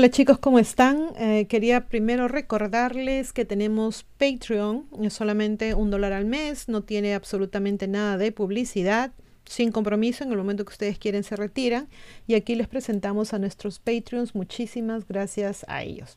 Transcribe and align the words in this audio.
Hola 0.00 0.08
chicos, 0.08 0.38
¿cómo 0.38 0.58
están? 0.58 1.10
Eh, 1.18 1.44
quería 1.46 1.88
primero 1.88 2.26
recordarles 2.26 3.34
que 3.34 3.44
tenemos 3.44 4.06
Patreon, 4.16 4.86
es 5.02 5.12
solamente 5.12 5.74
un 5.74 5.90
dólar 5.90 6.14
al 6.14 6.24
mes, 6.24 6.70
no 6.70 6.82
tiene 6.82 7.14
absolutamente 7.14 7.86
nada 7.86 8.16
de 8.16 8.32
publicidad, 8.32 9.12
sin 9.44 9.70
compromiso, 9.72 10.24
en 10.24 10.30
el 10.30 10.38
momento 10.38 10.64
que 10.64 10.72
ustedes 10.72 10.98
quieren 10.98 11.22
se 11.22 11.36
retiran 11.36 11.86
y 12.26 12.32
aquí 12.32 12.54
les 12.54 12.66
presentamos 12.66 13.34
a 13.34 13.38
nuestros 13.38 13.78
Patreons, 13.78 14.34
muchísimas 14.34 15.06
gracias 15.06 15.66
a 15.68 15.82
ellos. 15.82 16.16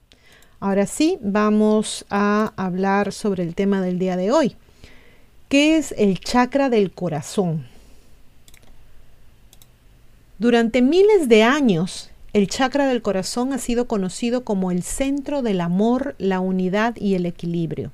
Ahora 0.62 0.86
sí, 0.86 1.18
vamos 1.20 2.06
a 2.10 2.54
hablar 2.56 3.12
sobre 3.12 3.44
el 3.44 3.54
tema 3.54 3.82
del 3.82 4.00
día 4.00 4.16
de 4.16 4.32
hoy. 4.32 4.56
¿Qué 5.50 5.76
es 5.76 5.94
el 5.98 6.22
chakra 6.22 6.70
del 6.70 6.94
corazón? 6.94 7.68
Durante 10.40 10.82
miles 10.82 11.28
de 11.28 11.44
años, 11.44 12.13
el 12.34 12.48
chakra 12.48 12.88
del 12.88 13.04
corazón 13.04 13.54
ha 13.54 13.60
sido 13.60 13.88
conocido 13.88 14.44
como 14.44 14.72
el 14.72 14.82
centro 14.82 15.44
del 15.44 15.62
amor, 15.62 16.16
la 16.18 16.40
unidad 16.40 16.96
y 16.96 17.14
el 17.14 17.28
equilibrio. 17.28 17.92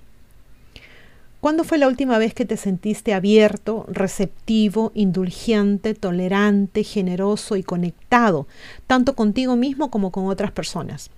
¿Cuándo 1.41 1.63
fue 1.63 1.77
la 1.77 1.88
última 1.88 2.17
vez 2.17 2.34
que 2.34 2.45
te 2.45 2.57
sentiste 2.57 3.13
abierto, 3.13 3.85
receptivo, 3.89 4.91
indulgente, 4.93 5.93
tolerante, 5.93 6.84
generoso 6.84 7.55
y 7.55 7.63
conectado, 7.63 8.48
tanto 8.87 9.15
contigo 9.15 9.55
mismo 9.55 9.90
como 9.91 10.12
con 10.12 10.27
otras 10.27 10.51
personas? 10.51 11.09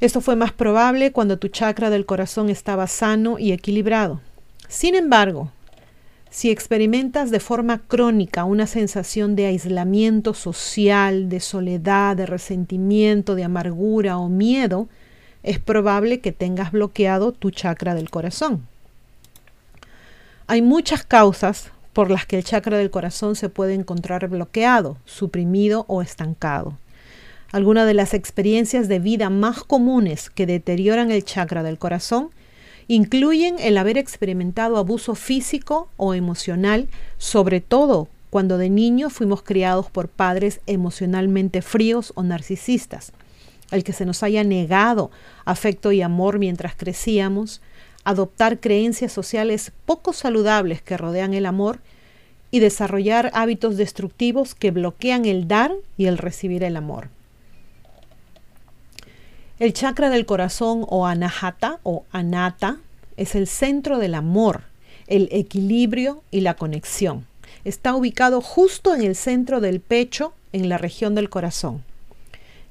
Esto 0.00 0.20
fue 0.20 0.36
más 0.36 0.52
probable 0.52 1.12
cuando 1.12 1.38
tu 1.38 1.48
chakra 1.48 1.88
del 1.88 2.06
corazón 2.06 2.50
estaba 2.50 2.86
sano 2.86 3.38
y 3.38 3.52
equilibrado. 3.52 4.20
Sin 4.68 4.94
embargo, 4.94 5.52
si 6.34 6.50
experimentas 6.50 7.30
de 7.30 7.38
forma 7.38 7.78
crónica 7.86 8.42
una 8.42 8.66
sensación 8.66 9.36
de 9.36 9.46
aislamiento 9.46 10.34
social, 10.34 11.28
de 11.28 11.38
soledad, 11.38 12.16
de 12.16 12.26
resentimiento, 12.26 13.36
de 13.36 13.44
amargura 13.44 14.18
o 14.18 14.28
miedo, 14.28 14.88
es 15.44 15.60
probable 15.60 16.18
que 16.18 16.32
tengas 16.32 16.72
bloqueado 16.72 17.30
tu 17.30 17.52
chakra 17.52 17.94
del 17.94 18.10
corazón. 18.10 18.66
Hay 20.48 20.60
muchas 20.60 21.04
causas 21.04 21.70
por 21.92 22.10
las 22.10 22.26
que 22.26 22.38
el 22.38 22.42
chakra 22.42 22.78
del 22.78 22.90
corazón 22.90 23.36
se 23.36 23.48
puede 23.48 23.74
encontrar 23.74 24.26
bloqueado, 24.26 24.96
suprimido 25.04 25.84
o 25.86 26.02
estancado. 26.02 26.76
Algunas 27.52 27.86
de 27.86 27.94
las 27.94 28.12
experiencias 28.12 28.88
de 28.88 28.98
vida 28.98 29.30
más 29.30 29.62
comunes 29.62 30.30
que 30.30 30.46
deterioran 30.46 31.12
el 31.12 31.24
chakra 31.24 31.62
del 31.62 31.78
corazón 31.78 32.30
incluyen 32.88 33.56
el 33.58 33.78
haber 33.78 33.98
experimentado 33.98 34.76
abuso 34.76 35.14
físico 35.14 35.88
o 35.96 36.14
emocional, 36.14 36.88
sobre 37.18 37.60
todo 37.60 38.08
cuando 38.30 38.58
de 38.58 38.68
niño 38.68 39.10
fuimos 39.10 39.42
criados 39.42 39.90
por 39.90 40.08
padres 40.08 40.60
emocionalmente 40.66 41.62
fríos 41.62 42.12
o 42.16 42.22
narcisistas, 42.22 43.12
el 43.70 43.84
que 43.84 43.92
se 43.92 44.04
nos 44.04 44.22
haya 44.22 44.42
negado 44.42 45.10
afecto 45.44 45.92
y 45.92 46.02
amor 46.02 46.38
mientras 46.38 46.74
crecíamos, 46.74 47.60
adoptar 48.02 48.60
creencias 48.60 49.12
sociales 49.12 49.72
poco 49.86 50.12
saludables 50.12 50.82
que 50.82 50.96
rodean 50.96 51.32
el 51.32 51.46
amor 51.46 51.80
y 52.50 52.60
desarrollar 52.60 53.30
hábitos 53.34 53.76
destructivos 53.76 54.54
que 54.54 54.70
bloquean 54.70 55.24
el 55.24 55.48
dar 55.48 55.72
y 55.96 56.06
el 56.06 56.18
recibir 56.18 56.62
el 56.62 56.76
amor. 56.76 57.13
El 59.60 59.72
chakra 59.72 60.10
del 60.10 60.26
corazón 60.26 60.84
o 60.88 61.06
anahata 61.06 61.78
o 61.84 62.04
anata 62.10 62.78
es 63.16 63.36
el 63.36 63.46
centro 63.46 63.98
del 63.98 64.14
amor, 64.14 64.62
el 65.06 65.28
equilibrio 65.30 66.24
y 66.32 66.40
la 66.40 66.54
conexión. 66.54 67.24
Está 67.64 67.94
ubicado 67.94 68.40
justo 68.40 68.96
en 68.96 69.02
el 69.02 69.14
centro 69.14 69.60
del 69.60 69.78
pecho, 69.78 70.34
en 70.52 70.68
la 70.68 70.76
región 70.76 71.14
del 71.14 71.30
corazón. 71.30 71.84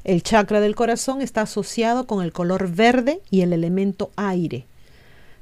El 0.03 0.23
chakra 0.23 0.59
del 0.59 0.75
corazón 0.75 1.21
está 1.21 1.43
asociado 1.43 2.05
con 2.05 2.21
el 2.21 2.33
color 2.33 2.69
verde 2.69 3.21
y 3.31 3.41
el 3.41 3.53
elemento 3.53 4.11
aire. 4.17 4.65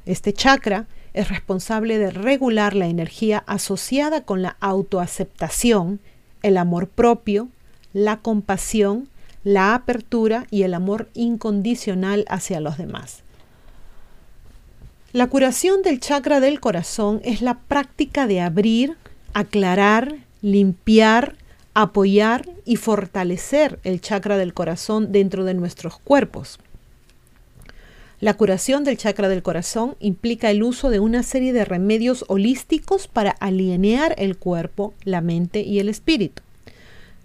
Este 0.06 0.34
chakra 0.34 0.85
es 1.16 1.29
responsable 1.29 1.97
de 1.97 2.12
regular 2.12 2.75
la 2.75 2.85
energía 2.85 3.44
asociada 3.47 4.22
con 4.25 4.44
la 4.44 4.58
autoaceptación, 4.59 6.00
el 6.44 6.58
amor 6.58 6.88
propio, 6.88 7.47
la 7.94 8.18
compasión 8.18 9.09
la 9.44 9.74
apertura 9.74 10.46
y 10.52 10.63
el 10.63 10.74
amor 10.74 11.09
incondicional 11.13 12.25
hacia 12.29 12.59
los 12.59 12.78
demás. 12.78 13.24
La 15.13 15.28
curación 15.28 15.81
del 15.81 16.00
chakra 16.00 16.40
del 16.40 16.59
corazón 16.59 17.22
es 17.25 17.41
la 17.41 17.59
práctica 17.59 18.28
de 18.28 18.40
abrir, 18.40 18.96
aclarar, 19.34 20.16
limpiar, 20.41 21.35
apoyar 21.74 22.47
y 22.66 22.78
fortalecer 22.78 23.79
el 23.84 24.00
chakra 24.00 24.38
del 24.38 24.53
corazón 24.53 25.12
dentro 25.12 25.44
de 25.44 25.53
nuestros 25.53 25.97
cuerpos. 26.00 26.59
La 28.22 28.35
curación 28.35 28.84
del 28.84 28.97
chakra 28.97 29.29
del 29.29 29.41
corazón 29.41 29.96
implica 30.00 30.52
el 30.52 30.62
uso 30.62 30.90
de 30.91 31.00
una 31.00 31.23
serie 31.23 31.53
de 31.53 31.66
remedios 31.66 32.23
holísticos 32.28 33.08
para 33.08 33.31
alinear 33.31 34.13
el 34.18 34.38
cuerpo, 34.38 34.94
la 35.03 35.22
mente 35.22 35.62
y 35.62 35.79
el 35.79 35.90
espíritu. 35.90 36.44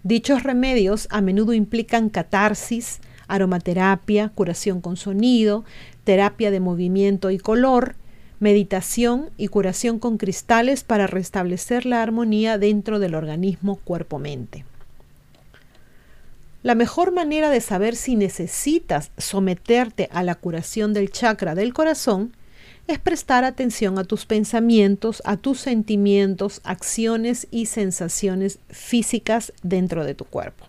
Dichos 0.07 0.45
remedios 0.45 1.09
a 1.11 1.21
menudo 1.21 1.53
implican 1.53 2.11
catarsis, 2.11 3.01
aromaterapia, 3.27 4.29
curación 4.29 4.81
con 4.81 4.97
sonido, 4.97 5.65
terapia 6.05 6.53
de 6.53 6.61
movimiento 6.61 7.33
y 7.33 7.39
color, 7.39 7.97
meditación 8.39 9.31
y 9.37 9.49
curación 9.49 9.99
con 9.99 10.17
cristales 10.17 10.85
para 10.85 11.09
restablecer 11.09 11.87
la 11.87 12.03
armonía 12.03 12.57
dentro 12.57 13.01
del 13.01 13.17
organismo 13.17 13.81
cuerpo-mente. 13.83 14.65
La 16.63 16.77
mejor 16.77 17.11
manera 17.11 17.51
de 17.51 17.61
saber 17.61 17.97
si 17.97 18.15
necesitas 18.15 19.11
someterte 19.19 20.09
a 20.13 20.23
la 20.23 20.37
curación 20.37 20.95
del 20.95 21.11
chakra 21.11 21.57
del 21.57 21.75
corazón 21.75 22.31
es 22.87 22.99
prestar 22.99 23.45
atención 23.45 23.99
a 23.99 24.05
tus 24.05 24.27
pensamientos, 24.27 25.23
a 25.25 25.37
tus 25.37 25.61
sentimientos, 25.61 26.61
acciones 26.65 27.49
y 27.51 27.67
sensaciones 27.67 28.59
físicas 28.69 29.53
dentro 29.63 30.05
de 30.05 30.15
tu 30.15 30.25
cuerpo. 30.25 30.67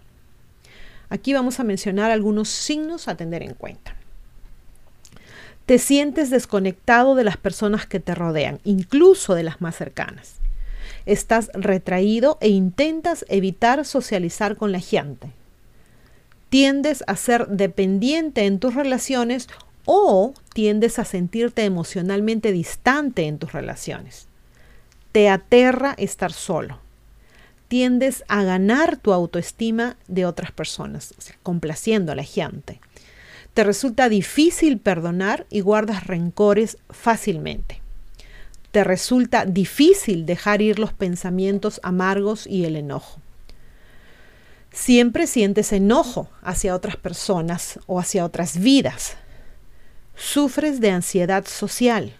Aquí 1.09 1.33
vamos 1.33 1.59
a 1.59 1.63
mencionar 1.63 2.11
algunos 2.11 2.49
signos 2.49 3.07
a 3.07 3.15
tener 3.15 3.43
en 3.43 3.53
cuenta. 3.53 3.95
Te 5.65 5.79
sientes 5.79 6.29
desconectado 6.29 7.15
de 7.15 7.23
las 7.23 7.37
personas 7.37 7.85
que 7.85 7.99
te 7.99 8.15
rodean, 8.15 8.59
incluso 8.63 9.35
de 9.35 9.43
las 9.43 9.61
más 9.61 9.75
cercanas. 9.75 10.35
Estás 11.05 11.49
retraído 11.53 12.37
e 12.41 12.49
intentas 12.49 13.25
evitar 13.29 13.85
socializar 13.85 14.55
con 14.55 14.71
la 14.71 14.79
gente. 14.79 15.31
Tiendes 16.49 17.03
a 17.07 17.15
ser 17.17 17.47
dependiente 17.47 18.45
en 18.45 18.59
tus 18.59 18.75
relaciones 18.75 19.49
o 19.87 20.33
tiendes 20.53 20.99
a 20.99 21.05
sentirte 21.05 21.63
emocionalmente 21.63 22.51
distante 22.51 23.25
en 23.25 23.39
tus 23.39 23.53
relaciones. 23.53 24.27
Te 25.13 25.29
aterra 25.29 25.95
estar 25.97 26.33
solo. 26.33 26.79
Tiendes 27.69 28.25
a 28.27 28.43
ganar 28.43 28.97
tu 28.97 29.13
autoestima 29.13 29.95
de 30.07 30.25
otras 30.25 30.51
personas, 30.51 31.15
complaciendo 31.41 32.11
a 32.11 32.15
la 32.15 32.23
gente. 32.23 32.81
Te 33.53 33.63
resulta 33.63 34.09
difícil 34.09 34.77
perdonar 34.77 35.47
y 35.49 35.61
guardas 35.61 36.05
rencores 36.05 36.77
fácilmente. 36.89 37.81
Te 38.71 38.83
resulta 38.83 39.45
difícil 39.45 40.25
dejar 40.25 40.61
ir 40.61 40.79
los 40.79 40.91
pensamientos 40.91 41.79
amargos 41.81 42.45
y 42.45 42.65
el 42.65 42.75
enojo. 42.75 43.21
Siempre 44.71 45.27
sientes 45.27 45.71
enojo 45.71 46.29
hacia 46.41 46.75
otras 46.75 46.97
personas 46.97 47.79
o 47.87 47.99
hacia 47.99 48.25
otras 48.25 48.59
vidas, 48.59 49.15
Sufres 50.19 50.81
de 50.81 50.89
ansiedad 50.89 51.45
social. 51.45 52.11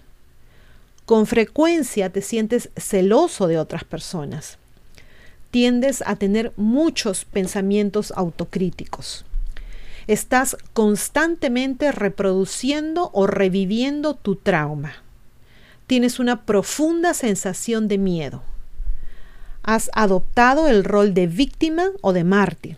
Con 1.08 1.26
frecuencia 1.26 2.12
te 2.12 2.22
sientes 2.22 2.70
celoso 2.78 3.48
de 3.48 3.58
otras 3.58 3.86
personas. 3.86 4.60
Tiendes 5.50 6.04
a 6.06 6.16
tener 6.16 6.54
muchos 6.58 7.26
pensamientos 7.26 8.14
autocríticos. 8.16 9.26
Estás 10.06 10.58
constantemente 10.74 11.92
reproduciendo 11.92 13.10
o 13.14 13.26
reviviendo 13.26 14.14
tu 14.14 14.36
trauma. 14.36 14.94
Tienes 15.88 16.20
una 16.20 16.46
profunda 16.46 17.16
sensación 17.16 17.88
de 17.88 17.98
miedo. 17.98 18.44
Has 19.64 19.90
adoptado 19.94 20.68
el 20.68 20.84
rol 20.84 21.16
de 21.16 21.26
víctima 21.26 21.90
o 22.02 22.14
de 22.14 22.24
mártir 22.24 22.78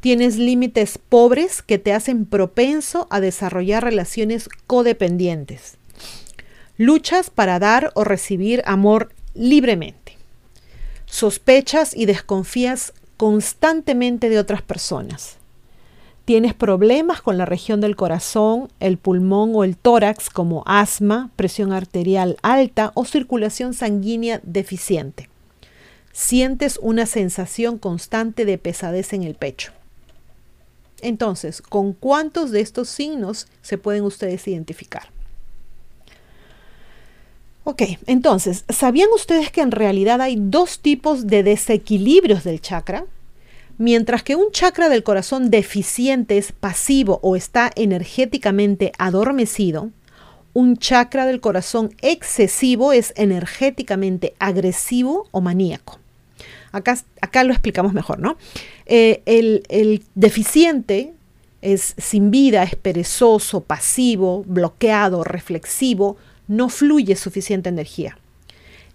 Tienes 0.00 0.36
límites 0.36 0.96
pobres 0.96 1.60
que 1.60 1.78
te 1.78 1.92
hacen 1.92 2.24
propenso 2.24 3.08
a 3.10 3.18
desarrollar 3.18 3.82
relaciones 3.82 4.48
codependientes. 4.68 5.76
Luchas 6.76 7.30
para 7.30 7.58
dar 7.58 7.90
o 7.96 8.04
recibir 8.04 8.62
amor 8.64 9.12
libremente. 9.34 10.16
Sospechas 11.06 11.96
y 11.96 12.06
desconfías 12.06 12.92
constantemente 13.16 14.28
de 14.28 14.38
otras 14.38 14.62
personas. 14.62 15.38
Tienes 16.24 16.54
problemas 16.54 17.20
con 17.20 17.36
la 17.36 17.46
región 17.46 17.80
del 17.80 17.96
corazón, 17.96 18.68
el 18.78 18.98
pulmón 18.98 19.50
o 19.54 19.64
el 19.64 19.76
tórax 19.76 20.30
como 20.30 20.62
asma, 20.66 21.30
presión 21.34 21.72
arterial 21.72 22.36
alta 22.42 22.92
o 22.94 23.04
circulación 23.04 23.74
sanguínea 23.74 24.40
deficiente. 24.44 25.28
Sientes 26.12 26.78
una 26.80 27.06
sensación 27.06 27.78
constante 27.78 28.44
de 28.44 28.58
pesadez 28.58 29.12
en 29.12 29.24
el 29.24 29.34
pecho 29.34 29.72
Entonces, 31.00 31.62
¿con 31.62 31.92
cuántos 31.92 32.50
de 32.50 32.60
estos 32.60 32.88
signos 32.88 33.46
se 33.62 33.78
pueden 33.78 34.04
ustedes 34.04 34.46
identificar? 34.48 35.10
Ok, 37.64 37.82
entonces, 38.06 38.64
¿sabían 38.70 39.10
ustedes 39.14 39.50
que 39.50 39.60
en 39.60 39.72
realidad 39.72 40.22
hay 40.22 40.36
dos 40.38 40.80
tipos 40.80 41.26
de 41.26 41.42
desequilibrios 41.42 42.42
del 42.42 42.62
chakra? 42.62 43.04
Mientras 43.76 44.22
que 44.22 44.36
un 44.36 44.50
chakra 44.50 44.88
del 44.88 45.02
corazón 45.02 45.50
deficiente 45.50 46.38
es 46.38 46.50
pasivo 46.50 47.20
o 47.22 47.36
está 47.36 47.70
energéticamente 47.76 48.92
adormecido, 48.98 49.90
un 50.54 50.78
chakra 50.78 51.26
del 51.26 51.40
corazón 51.40 51.94
excesivo 52.00 52.92
es 52.92 53.12
energéticamente 53.16 54.34
agresivo 54.38 55.28
o 55.30 55.40
maníaco. 55.40 55.98
Acá, 56.78 57.44
lo 57.44 57.52
explicamos 57.52 57.92
mejor, 57.92 58.18
¿no? 58.18 58.36
Eh, 58.86 59.22
el, 59.26 59.62
el 59.68 60.02
deficiente 60.14 61.12
es 61.62 61.94
sin 61.98 62.30
vida, 62.30 62.62
es 62.62 62.76
perezoso, 62.76 63.62
pasivo, 63.62 64.44
bloqueado, 64.46 65.24
reflexivo, 65.24 66.16
no 66.46 66.68
fluye 66.68 67.16
suficiente 67.16 67.68
energía. 67.68 68.18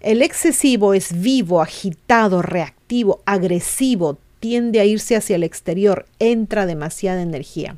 El 0.00 0.22
excesivo 0.22 0.92
es 0.92 1.20
vivo, 1.20 1.62
agitado, 1.62 2.42
reactivo, 2.42 3.22
agresivo, 3.24 4.18
tiende 4.40 4.80
a 4.80 4.84
irse 4.84 5.16
hacia 5.16 5.36
el 5.36 5.42
exterior, 5.42 6.04
entra 6.18 6.66
demasiada 6.66 7.22
energía. 7.22 7.76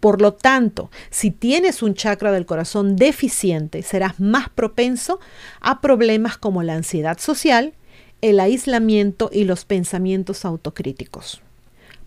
Por 0.00 0.20
lo 0.20 0.34
tanto, 0.34 0.90
si 1.10 1.30
tienes 1.30 1.82
un 1.82 1.94
chakra 1.94 2.30
del 2.30 2.46
corazón 2.46 2.96
deficiente, 2.96 3.82
serás 3.82 4.20
más 4.20 4.48
propenso 4.48 5.18
a 5.60 5.80
problemas 5.80 6.36
como 6.36 6.62
la 6.62 6.74
ansiedad 6.74 7.18
social, 7.18 7.72
el 8.20 8.40
aislamiento 8.40 9.30
y 9.32 9.44
los 9.44 9.64
pensamientos 9.64 10.44
autocríticos. 10.44 11.40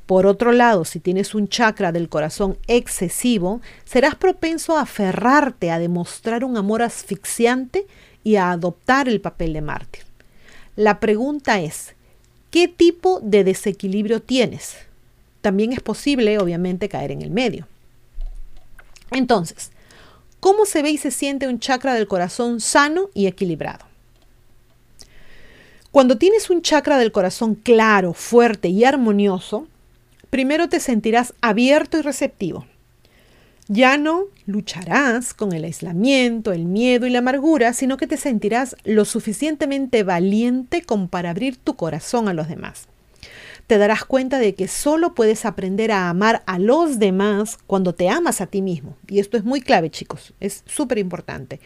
Por 0.06 0.26
otro 0.26 0.52
lado, 0.52 0.84
si 0.84 1.00
tienes 1.00 1.34
un 1.34 1.48
chakra 1.48 1.92
del 1.94 2.10
corazón 2.10 2.58
excesivo, 2.68 3.62
serás 3.86 4.16
propenso 4.16 4.76
a 4.76 4.82
aferrarte, 4.82 5.72
a 5.72 5.80
demostrar 5.80 6.44
un 6.44 6.58
amor 6.58 6.82
asfixiante 6.82 7.88
y 8.24 8.36
a 8.36 8.52
adoptar 8.52 9.08
el 9.08 9.22
papel 9.22 9.54
de 9.54 9.62
mártir. 9.62 10.04
La 10.76 11.00
pregunta 11.00 11.62
es, 11.62 11.96
¿qué 12.50 12.68
tipo 12.68 13.22
de 13.22 13.44
desequilibrio 13.44 14.22
tienes? 14.22 14.76
También 15.40 15.72
es 15.72 15.80
posible, 15.80 16.40
obviamente, 16.40 16.90
caer 16.90 17.12
en 17.12 17.22
el 17.22 17.32
medio. 17.32 17.68
Entonces, 19.12 19.72
¿cómo 20.40 20.66
se 20.66 20.82
ve 20.82 20.92
y 20.92 20.98
se 20.98 21.12
siente 21.12 21.48
un 21.48 21.60
chakra 21.60 21.94
del 21.94 22.08
corazón 22.08 22.60
sano 22.60 23.10
y 23.14 23.28
equilibrado? 23.28 23.91
Cuando 25.92 26.18
tienes 26.18 26.50
un 26.50 26.62
chakra 26.62 26.98
del 26.98 27.12
corazón 27.12 27.54
claro, 27.54 28.14
fuerte 28.14 28.70
y 28.70 28.86
armonioso, 28.86 29.68
primero 30.30 30.70
te 30.70 30.80
sentirás 30.80 31.34
abierto 31.42 31.98
y 31.98 32.02
receptivo. 32.02 32.66
Ya 33.68 33.98
no 33.98 34.24
lucharás 34.46 35.34
con 35.34 35.52
el 35.52 35.66
aislamiento, 35.66 36.54
el 36.54 36.64
miedo 36.64 37.08
y 37.08 37.10
la 37.10 37.20
amargura, 37.20 37.74
sino 37.74 37.98
que 37.98 38.08
te 38.08 38.16
sentirás 38.16 38.78
lo 38.86 39.04
suficientemente 39.04 40.04
valiente 40.04 40.82
como 40.82 41.10
para 41.10 41.30
abrir 41.30 41.58
tu 41.58 41.76
corazón 41.76 42.30
a 42.30 42.34
los 42.34 42.48
demás. 42.48 42.88
Te 43.68 43.78
darás 43.78 44.06
cuenta 44.06 44.40
de 44.40 44.56
que 44.56 44.70
solo 44.70 45.14
puedes 45.14 45.46
aprender 45.46 45.92
a 45.92 46.10
amar 46.10 46.42
a 46.46 46.58
los 46.58 47.00
demás 47.00 47.58
cuando 47.68 47.94
te 47.94 48.08
amas 48.08 48.40
a 48.40 48.48
ti 48.48 48.62
mismo. 48.62 48.96
Y 49.10 49.20
esto 49.20 49.36
es 49.36 49.44
muy 49.44 49.60
clave, 49.60 49.90
chicos, 49.90 50.34
es 50.40 50.64
súper 50.66 51.00
importante. 51.00 51.60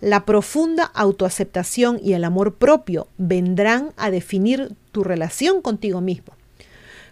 La 0.00 0.24
profunda 0.24 0.84
autoaceptación 0.84 2.00
y 2.02 2.12
el 2.12 2.24
amor 2.24 2.54
propio 2.54 3.08
vendrán 3.18 3.92
a 3.96 4.10
definir 4.10 4.74
tu 4.92 5.02
relación 5.02 5.60
contigo 5.60 6.00
mismo. 6.00 6.34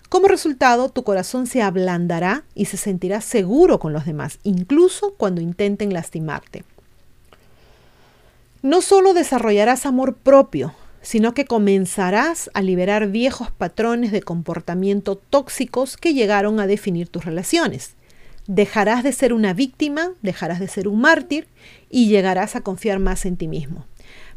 Como 0.08 0.28
resultado, 0.28 0.88
tu 0.88 1.02
corazón 1.02 1.48
se 1.48 1.62
ablandará 1.62 2.44
y 2.54 2.66
se 2.66 2.76
sentirá 2.76 3.20
seguro 3.20 3.80
con 3.80 3.92
los 3.92 4.06
demás, 4.06 4.38
incluso 4.44 5.14
cuando 5.16 5.40
intenten 5.40 5.92
lastimarte. 5.92 6.64
No 8.62 8.82
solo 8.82 9.14
desarrollarás 9.14 9.84
amor 9.84 10.14
propio, 10.14 10.74
sino 11.02 11.34
que 11.34 11.44
comenzarás 11.44 12.50
a 12.54 12.62
liberar 12.62 13.08
viejos 13.08 13.50
patrones 13.50 14.12
de 14.12 14.22
comportamiento 14.22 15.16
tóxicos 15.16 15.96
que 15.96 16.14
llegaron 16.14 16.60
a 16.60 16.66
definir 16.66 17.08
tus 17.08 17.24
relaciones. 17.24 17.94
Dejarás 18.46 19.02
de 19.02 19.12
ser 19.12 19.32
una 19.32 19.54
víctima, 19.54 20.12
dejarás 20.22 20.60
de 20.60 20.68
ser 20.68 20.86
un 20.88 21.00
mártir 21.00 21.48
y 21.90 22.08
llegarás 22.08 22.54
a 22.54 22.60
confiar 22.60 22.98
más 23.00 23.26
en 23.26 23.36
ti 23.36 23.48
mismo. 23.48 23.86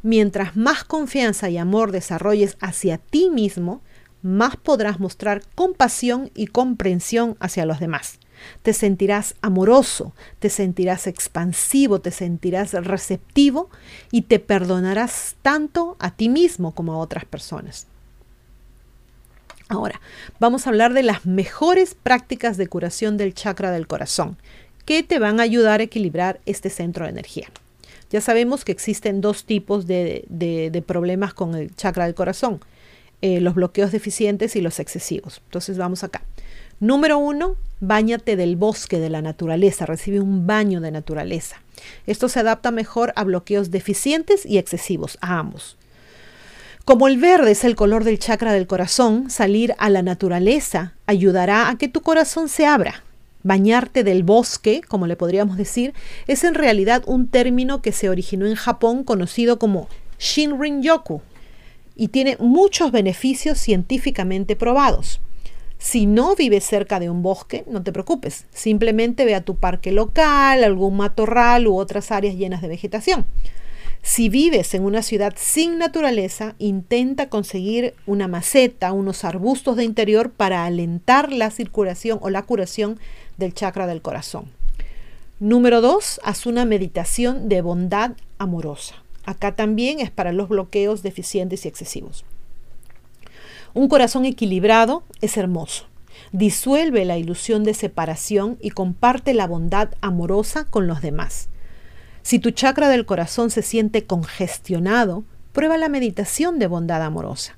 Mientras 0.02 0.56
más 0.56 0.84
confianza 0.84 1.50
y 1.50 1.58
amor 1.58 1.92
desarrolles 1.92 2.58
hacia 2.60 2.98
ti 2.98 3.30
mismo, 3.30 3.82
más 4.22 4.56
podrás 4.56 5.00
mostrar 5.00 5.44
compasión 5.56 6.32
y 6.36 6.48
comprensión 6.48 7.38
hacia 7.40 7.66
los 7.66 7.80
demás. 7.80 8.20
Te 8.62 8.74
sentirás 8.74 9.36
amoroso, 9.42 10.14
te 10.40 10.50
sentirás 10.50 11.08
expansivo, 11.08 12.00
te 12.00 12.12
sentirás 12.12 12.74
receptivo 12.74 13.70
y 14.12 14.24
te 14.24 14.40
perdonarás 14.40 15.36
tanto 15.42 15.98
a 16.00 16.16
ti 16.16 16.30
mismo 16.30 16.74
como 16.74 16.94
a 16.94 16.98
otras 16.98 17.26
personas. 17.26 17.89
Ahora, 19.70 20.02
vamos 20.40 20.68
a 20.68 20.72
hablar 20.72 20.94
de 20.94 21.04
las 21.04 21.26
mejores 21.26 21.96
prácticas 21.96 22.58
de 22.58 22.68
curación 22.68 23.16
del 23.16 23.34
chakra 23.34 23.72
del 23.72 23.88
corazón, 23.88 24.38
que 24.86 25.04
te 25.04 25.20
van 25.20 25.40
a 25.40 25.44
ayudar 25.44 25.80
a 25.80 25.84
equilibrar 25.84 26.42
este 26.46 26.70
centro 26.70 27.06
de 27.06 27.12
energía. 27.12 27.48
Ya 28.10 28.20
sabemos 28.20 28.66
que 28.66 28.72
existen 28.72 29.22
dos 29.22 29.46
tipos 29.46 29.88
de, 29.88 30.26
de 30.28 30.84
problemas 30.86 31.34
con 31.34 31.56
el 31.56 31.74
chakra 31.76 32.06
del 32.06 32.16
corazón 32.16 32.60
eh, 33.22 33.42
los 33.42 33.54
bloqueos 33.54 33.92
deficientes 33.92 34.56
y 34.56 34.62
los 34.62 34.80
excesivos. 34.80 35.42
Entonces 35.44 35.78
vamos 35.78 36.06
acá. 36.06 36.22
Número 36.80 37.18
uno, 37.18 37.58
bañate 37.82 38.38
del 38.38 38.56
bosque, 38.56 38.98
de 38.98 39.10
la 39.10 39.22
naturaleza, 39.22 39.86
recibe 39.86 40.22
un 40.22 40.48
baño 40.48 40.80
de 40.80 40.92
naturaleza. 40.92 41.62
Esto 42.08 42.30
se 42.30 42.40
adapta 42.40 42.72
mejor 42.72 43.12
a 43.18 43.26
bloqueos 43.26 43.72
deficientes 43.72 44.46
y 44.46 44.58
excesivos, 44.58 45.18
a 45.20 45.38
ambos. 45.38 45.76
Como 46.86 47.08
el 47.08 47.18
verde 47.18 47.52
es 47.52 47.64
el 47.64 47.76
color 47.76 48.04
del 48.04 48.20
chakra 48.20 48.52
del 48.52 48.68
corazón, 48.68 49.30
salir 49.30 49.76
a 49.78 49.90
la 49.90 50.02
naturaleza 50.02 50.94
ayudará 51.06 51.70
a 51.70 51.78
que 51.78 51.88
tu 51.88 52.02
corazón 52.02 52.50
se 52.50 52.66
abra. 52.66 53.04
Bañarte 53.44 54.04
del 54.04 54.24
bosque, 54.24 54.82
como 54.88 55.08
le 55.08 55.16
podríamos 55.16 55.56
decir, 55.56 55.94
es 56.28 56.44
en 56.44 56.56
realidad 56.56 57.04
un 57.06 57.28
término 57.28 57.82
que 57.82 57.92
se 57.92 58.10
originó 58.10 58.48
en 58.48 58.56
Japón 58.56 59.04
conocido 59.04 59.60
como 59.60 59.88
Shinrin-yoku, 60.20 61.22
y 61.96 62.08
tiene 62.08 62.38
muchos 62.40 62.92
beneficios 62.92 63.60
científicamente 63.60 64.56
probados. 64.56 65.20
Si 65.78 66.06
no 66.06 66.36
vives 66.36 66.64
cerca 66.64 67.00
de 67.00 67.10
un 67.10 67.22
bosque, 67.22 67.66
no 67.70 67.84
te 67.84 67.92
preocupes, 67.94 68.46
simplemente 68.54 69.26
ve 69.26 69.36
a 69.36 69.42
tu 69.42 69.56
parque 69.56 69.92
local, 69.92 70.64
algún 70.64 70.98
matorral 70.98 71.68
u 71.68 71.78
otras 71.78 72.12
áreas 72.12 72.36
llenas 72.36 72.62
de 72.62 72.70
vegetación. 72.70 73.26
Si 74.02 74.30
vives 74.30 74.74
en 74.74 74.84
una 74.84 75.02
ciudad 75.02 75.34
sin 75.36 75.78
naturaleza, 75.78 76.56
intenta 76.58 77.30
conseguir 77.30 77.94
una 78.06 78.28
maceta, 78.28 78.94
unos 78.94 79.24
arbustos 79.24 79.76
de 79.76 79.84
interior 79.84 80.32
para 80.32 80.66
alentar 80.66 81.32
la 81.32 81.52
circulación 81.52 82.20
o 82.22 82.30
la 82.30 82.44
curación 82.44 83.00
del 83.38 83.54
chakra 83.54 83.88
del 83.88 84.02
corazón. 84.02 84.46
Número 85.40 85.82
dos, 85.82 86.20
haz 86.24 86.46
una 86.46 86.66
meditación 86.66 87.50
de 87.50 87.62
bondad 87.62 88.12
amorosa. 88.40 88.96
Acá 89.26 89.56
también 89.56 90.00
es 90.00 90.12
para 90.12 90.34
los 90.34 90.50
bloqueos 90.50 91.04
deficientes 91.04 91.66
y 91.66 91.68
excesivos. 91.68 92.26
Un 93.74 93.88
corazón 93.88 94.26
equilibrado 94.26 95.04
es 95.22 95.38
hermoso. 95.38 95.86
Disuelve 96.32 97.06
la 97.06 97.18
ilusión 97.18 97.64
de 97.64 97.74
separación 97.74 98.58
y 98.60 98.72
comparte 98.72 99.34
la 99.34 99.48
bondad 99.48 99.90
amorosa 100.02 100.66
con 100.66 100.88
los 100.88 101.02
demás. 101.02 101.50
Si 102.22 102.40
tu 102.40 102.52
chakra 102.52 102.90
del 102.90 103.06
corazón 103.06 103.50
se 103.50 103.62
siente 103.62 104.06
congestionado, 104.06 105.24
prueba 105.54 105.78
la 105.78 105.90
meditación 105.90 106.60
de 106.60 106.68
bondad 106.68 107.02
amorosa. 107.02 107.56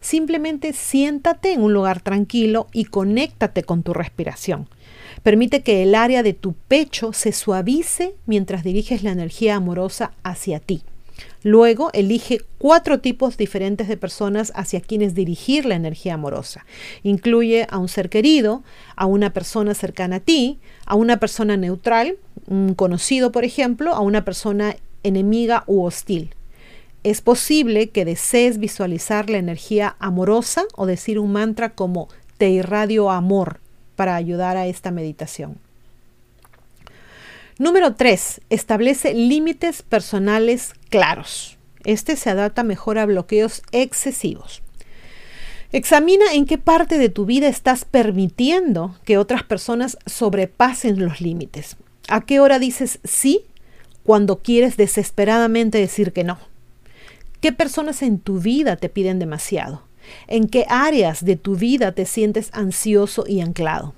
Simplemente 0.00 0.72
siéntate 0.72 1.52
en 1.52 1.62
un 1.62 1.72
lugar 1.72 2.02
tranquilo 2.02 2.66
y 2.72 2.84
conéctate 2.84 3.62
con 3.62 3.82
tu 3.82 3.94
respiración. 3.94 4.68
Permite 5.22 5.62
que 5.62 5.82
el 5.82 5.94
área 5.94 6.22
de 6.22 6.34
tu 6.34 6.52
pecho 6.52 7.12
se 7.12 7.32
suavice 7.32 8.14
mientras 8.26 8.64
diriges 8.64 9.02
la 9.02 9.12
energía 9.12 9.56
amorosa 9.56 10.12
hacia 10.22 10.60
ti. 10.60 10.82
Luego 11.42 11.90
elige 11.92 12.40
cuatro 12.58 13.00
tipos 13.00 13.36
diferentes 13.36 13.86
de 13.88 13.96
personas 13.96 14.52
hacia 14.54 14.80
quienes 14.80 15.14
dirigir 15.14 15.66
la 15.66 15.74
energía 15.74 16.14
amorosa. 16.14 16.64
Incluye 17.02 17.66
a 17.70 17.78
un 17.78 17.88
ser 17.88 18.08
querido, 18.08 18.62
a 18.96 19.06
una 19.06 19.32
persona 19.32 19.74
cercana 19.74 20.16
a 20.16 20.20
ti, 20.20 20.58
a 20.86 20.94
una 20.94 21.18
persona 21.18 21.56
neutral, 21.56 22.16
un 22.46 22.74
conocido 22.74 23.30
por 23.32 23.44
ejemplo, 23.44 23.92
a 23.92 24.00
una 24.00 24.24
persona 24.24 24.76
enemiga 25.02 25.64
u 25.66 25.84
hostil. 25.84 26.34
Es 27.02 27.20
posible 27.20 27.90
que 27.90 28.06
desees 28.06 28.58
visualizar 28.58 29.28
la 29.28 29.36
energía 29.36 29.96
amorosa 29.98 30.64
o 30.74 30.86
decir 30.86 31.18
un 31.18 31.32
mantra 31.32 31.74
como 31.74 32.08
te 32.38 32.48
irradio 32.48 33.10
amor 33.10 33.60
para 33.94 34.16
ayudar 34.16 34.56
a 34.56 34.66
esta 34.66 34.90
meditación. 34.90 35.58
Número 37.56 37.94
3. 37.94 38.40
Establece 38.50 39.14
límites 39.14 39.82
personales 39.82 40.72
claros. 40.88 41.56
Este 41.84 42.16
se 42.16 42.30
adapta 42.30 42.64
mejor 42.64 42.98
a 42.98 43.06
bloqueos 43.06 43.62
excesivos. 43.70 44.60
Examina 45.70 46.32
en 46.32 46.46
qué 46.46 46.58
parte 46.58 46.98
de 46.98 47.10
tu 47.10 47.26
vida 47.26 47.46
estás 47.46 47.84
permitiendo 47.84 48.96
que 49.04 49.18
otras 49.18 49.44
personas 49.44 49.98
sobrepasen 50.04 50.98
los 50.98 51.20
límites. 51.20 51.76
¿A 52.08 52.22
qué 52.22 52.40
hora 52.40 52.58
dices 52.58 52.98
sí 53.04 53.44
cuando 54.02 54.40
quieres 54.40 54.76
desesperadamente 54.76 55.78
decir 55.78 56.12
que 56.12 56.24
no? 56.24 56.38
¿Qué 57.40 57.52
personas 57.52 58.02
en 58.02 58.18
tu 58.18 58.40
vida 58.40 58.74
te 58.74 58.88
piden 58.88 59.20
demasiado? 59.20 59.82
¿En 60.26 60.48
qué 60.48 60.66
áreas 60.68 61.24
de 61.24 61.36
tu 61.36 61.54
vida 61.54 61.92
te 61.92 62.04
sientes 62.04 62.50
ansioso 62.52 63.24
y 63.28 63.42
anclado? 63.42 63.94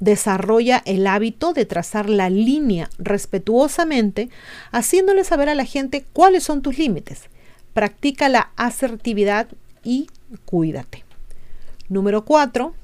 Desarrolla 0.00 0.82
el 0.84 1.06
hábito 1.06 1.52
de 1.52 1.64
trazar 1.64 2.10
la 2.10 2.28
línea 2.28 2.90
respetuosamente, 2.98 4.28
haciéndole 4.72 5.24
saber 5.24 5.48
a 5.48 5.54
la 5.54 5.64
gente 5.64 6.04
cuáles 6.12 6.44
son 6.44 6.62
tus 6.62 6.78
límites. 6.78 7.22
Practica 7.72 8.28
la 8.28 8.50
asertividad 8.56 9.48
y 9.82 10.08
cuídate. 10.44 11.04
Número 11.88 12.24
4. 12.24 12.74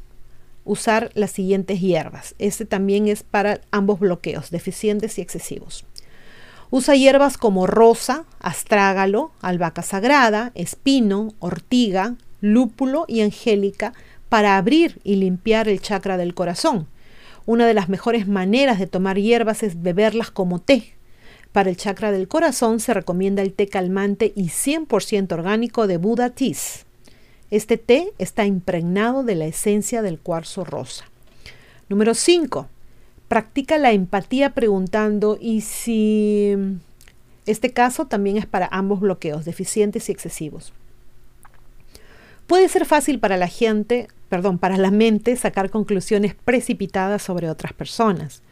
Usar 0.65 1.11
las 1.15 1.33
siguientes 1.33 1.81
hierbas. 1.81 2.35
Este 2.39 2.65
también 2.65 3.09
es 3.09 3.23
para 3.25 3.61
ambos 3.71 3.99
bloqueos, 3.99 4.51
deficientes 4.51 5.19
y 5.19 5.21
excesivos. 5.21 5.85
Usa 6.71 6.95
hierbas 6.95 7.37
como 7.37 7.67
rosa, 7.67 8.25
astrágalo, 8.41 9.33
albahaca 9.43 9.83
sagrada, 9.83 10.53
espino, 10.55 11.35
ortiga, 11.39 12.15
lúpulo 12.41 13.05
y 13.09 13.21
angélica 13.21 13.93
para 14.29 14.57
abrir 14.57 14.99
y 15.05 15.17
limpiar 15.17 15.69
el 15.69 15.83
chakra 15.83 16.17
del 16.17 16.33
corazón. 16.33 16.87
Una 17.45 17.67
de 17.67 17.75
las 17.75 17.89
mejores 17.89 18.29
maneras 18.29 18.79
de 18.79 18.87
tomar 18.87 19.19
hierbas 19.19 19.63
es 19.63 19.83
beberlas 19.83 20.31
como 20.31 20.61
té. 20.61 20.95
Para 21.53 21.71
el 21.71 21.77
chakra 21.77 22.13
del 22.13 22.29
corazón 22.29 22.81
se 22.81 22.95
recomienda 22.95 23.43
el 23.43 23.53
té 23.53 23.67
calmante 23.67 24.33
y 24.35 24.45
100% 24.45 25.33
orgánico 25.33 25.87
de 25.87 25.99
Buda 25.99 26.31
Teas. 26.31 26.87
Este 27.51 27.77
té 27.77 28.13
está 28.19 28.47
impregnado 28.47 29.25
de 29.25 29.35
la 29.35 29.45
esencia 29.45 30.01
del 30.01 30.19
cuarzo 30.19 30.65
rosa. 30.65 31.05
Número 31.89 32.15
5. 32.15 32.69
Practica 33.29 33.77
la 33.77 33.93
empatía 33.93 34.55
preguntando 34.55 35.37
y 35.41 35.61
si 35.61 36.57
este 37.45 37.73
caso 37.73 38.07
también 38.07 38.37
es 38.37 38.47
para 38.47 38.69
ambos 38.71 39.01
bloqueos, 39.01 39.45
deficientes 39.45 40.09
y 40.09 40.13
excesivos. 40.13 40.73
Puede 42.53 42.69
ser 42.69 42.85
fácil 42.85 43.19
para 43.19 43.39
la 43.39 43.49
gente, 43.49 44.09
perdón, 44.29 44.59
para 44.59 44.77
la 44.77 44.91
mente 44.91 45.37
sacar 45.37 45.71
conclusiones 45.71 46.35
precipitadas 46.35 47.23
sobre 47.23 47.49
otras 47.49 47.73
personas. 47.73 48.43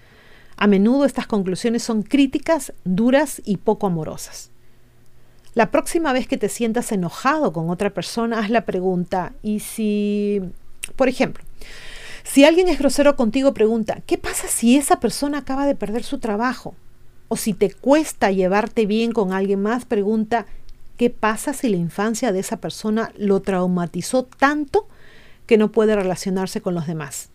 A 0.56 0.66
menudo 0.66 1.04
estas 1.04 1.26
conclusiones 1.26 1.82
son 1.82 2.02
críticas, 2.02 2.72
duras 2.84 3.42
y 3.44 3.58
poco 3.58 3.86
amorosas. 3.86 4.52
La 5.52 5.70
próxima 5.70 6.14
vez 6.14 6.26
que 6.26 6.38
te 6.38 6.48
sientas 6.48 6.92
enojado 6.92 7.52
con 7.52 7.68
otra 7.68 7.90
persona, 7.90 8.38
haz 8.38 8.48
la 8.48 8.64
pregunta, 8.64 9.34
y 9.42 9.60
si, 9.60 10.40
por 10.96 11.10
ejemplo, 11.10 11.44
si 12.24 12.46
alguien 12.46 12.68
es 12.68 12.78
grosero 12.78 13.16
contigo, 13.16 13.52
pregunta, 13.52 14.00
¿qué 14.06 14.16
pasa 14.16 14.48
si 14.48 14.78
esa 14.78 14.98
persona 14.98 15.36
acaba 15.36 15.66
de 15.66 15.74
perder 15.74 16.04
su 16.04 16.20
trabajo? 16.20 16.74
O 17.28 17.36
si 17.36 17.52
te 17.52 17.70
cuesta 17.70 18.30
llevarte 18.30 18.86
bien 18.86 19.12
con 19.12 19.34
alguien 19.34 19.60
más, 19.60 19.84
pregunta, 19.84 20.46
¿qué 21.00 21.08
pasa 21.08 21.54
si 21.54 21.70
la 21.70 21.78
infancia 21.78 22.30
de 22.30 22.40
esa 22.40 22.58
persona 22.58 23.10
lo 23.16 23.40
traumatizó 23.40 24.24
tanto 24.24 24.86
que 25.46 25.56
no 25.56 25.72
puede 25.72 25.96
relacionarse 25.96 26.60
con 26.60 26.74
los 26.74 26.86
demás? 26.86 27.30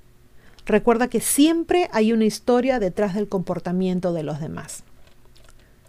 Recuerda 0.68 1.08
que 1.08 1.20
siempre 1.20 1.90
hay 1.92 2.14
una 2.14 2.26
historia 2.26 2.78
detrás 2.78 3.16
del 3.16 3.28
comportamiento 3.28 4.14
de 4.14 4.22
los 4.22 4.40
demás. 4.40 4.84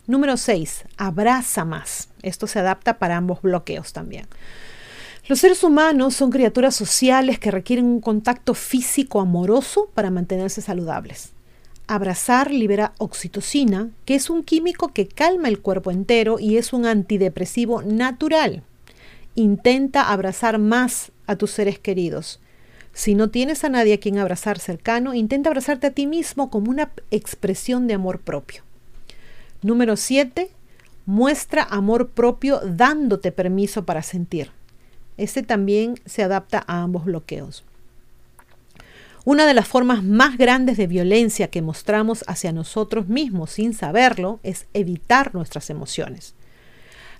Número 0.06 0.38
6. 0.38 0.86
Abraza 0.96 1.66
más. 1.66 2.08
Esto 2.22 2.46
se 2.46 2.60
adapta 2.60 2.98
para 2.98 3.18
ambos 3.18 3.42
bloqueos 3.42 3.92
también. 3.92 4.26
Los 5.28 5.40
seres 5.40 5.62
humanos 5.62 6.14
son 6.14 6.30
criaturas 6.30 6.74
sociales 6.74 7.38
que 7.38 7.50
requieren 7.50 7.84
un 7.84 8.00
contacto 8.00 8.54
físico 8.54 9.20
amoroso 9.20 9.90
para 9.92 10.10
mantenerse 10.10 10.62
saludables. 10.62 11.35
Abrazar 11.88 12.50
libera 12.50 12.92
oxitocina, 12.98 13.90
que 14.04 14.16
es 14.16 14.28
un 14.28 14.42
químico 14.42 14.92
que 14.92 15.06
calma 15.06 15.48
el 15.48 15.60
cuerpo 15.60 15.90
entero 15.90 16.38
y 16.40 16.56
es 16.56 16.72
un 16.72 16.84
antidepresivo 16.84 17.82
natural. 17.82 18.64
Intenta 19.36 20.10
abrazar 20.10 20.58
más 20.58 21.12
a 21.26 21.36
tus 21.36 21.52
seres 21.52 21.78
queridos. 21.78 22.40
Si 22.92 23.14
no 23.14 23.30
tienes 23.30 23.62
a 23.62 23.68
nadie 23.68 23.94
a 23.94 24.00
quien 24.00 24.18
abrazar 24.18 24.58
cercano, 24.58 25.14
intenta 25.14 25.50
abrazarte 25.50 25.88
a 25.88 25.90
ti 25.92 26.06
mismo 26.06 26.50
como 26.50 26.70
una 26.70 26.90
expresión 27.10 27.86
de 27.86 27.94
amor 27.94 28.20
propio. 28.20 28.62
Número 29.62 29.96
7. 29.96 30.50
Muestra 31.04 31.62
amor 31.62 32.08
propio 32.08 32.60
dándote 32.64 33.32
permiso 33.32 33.84
para 33.84 34.02
sentir. 34.02 34.50
Este 35.18 35.42
también 35.42 36.00
se 36.04 36.22
adapta 36.22 36.64
a 36.66 36.82
ambos 36.82 37.04
bloqueos. 37.04 37.64
Una 39.26 39.44
de 39.44 39.54
las 39.54 39.66
formas 39.66 40.04
más 40.04 40.38
grandes 40.38 40.76
de 40.76 40.86
violencia 40.86 41.48
que 41.48 41.60
mostramos 41.60 42.22
hacia 42.28 42.52
nosotros 42.52 43.08
mismos 43.08 43.50
sin 43.50 43.74
saberlo 43.74 44.38
es 44.44 44.66
evitar 44.72 45.34
nuestras 45.34 45.68
emociones. 45.68 46.36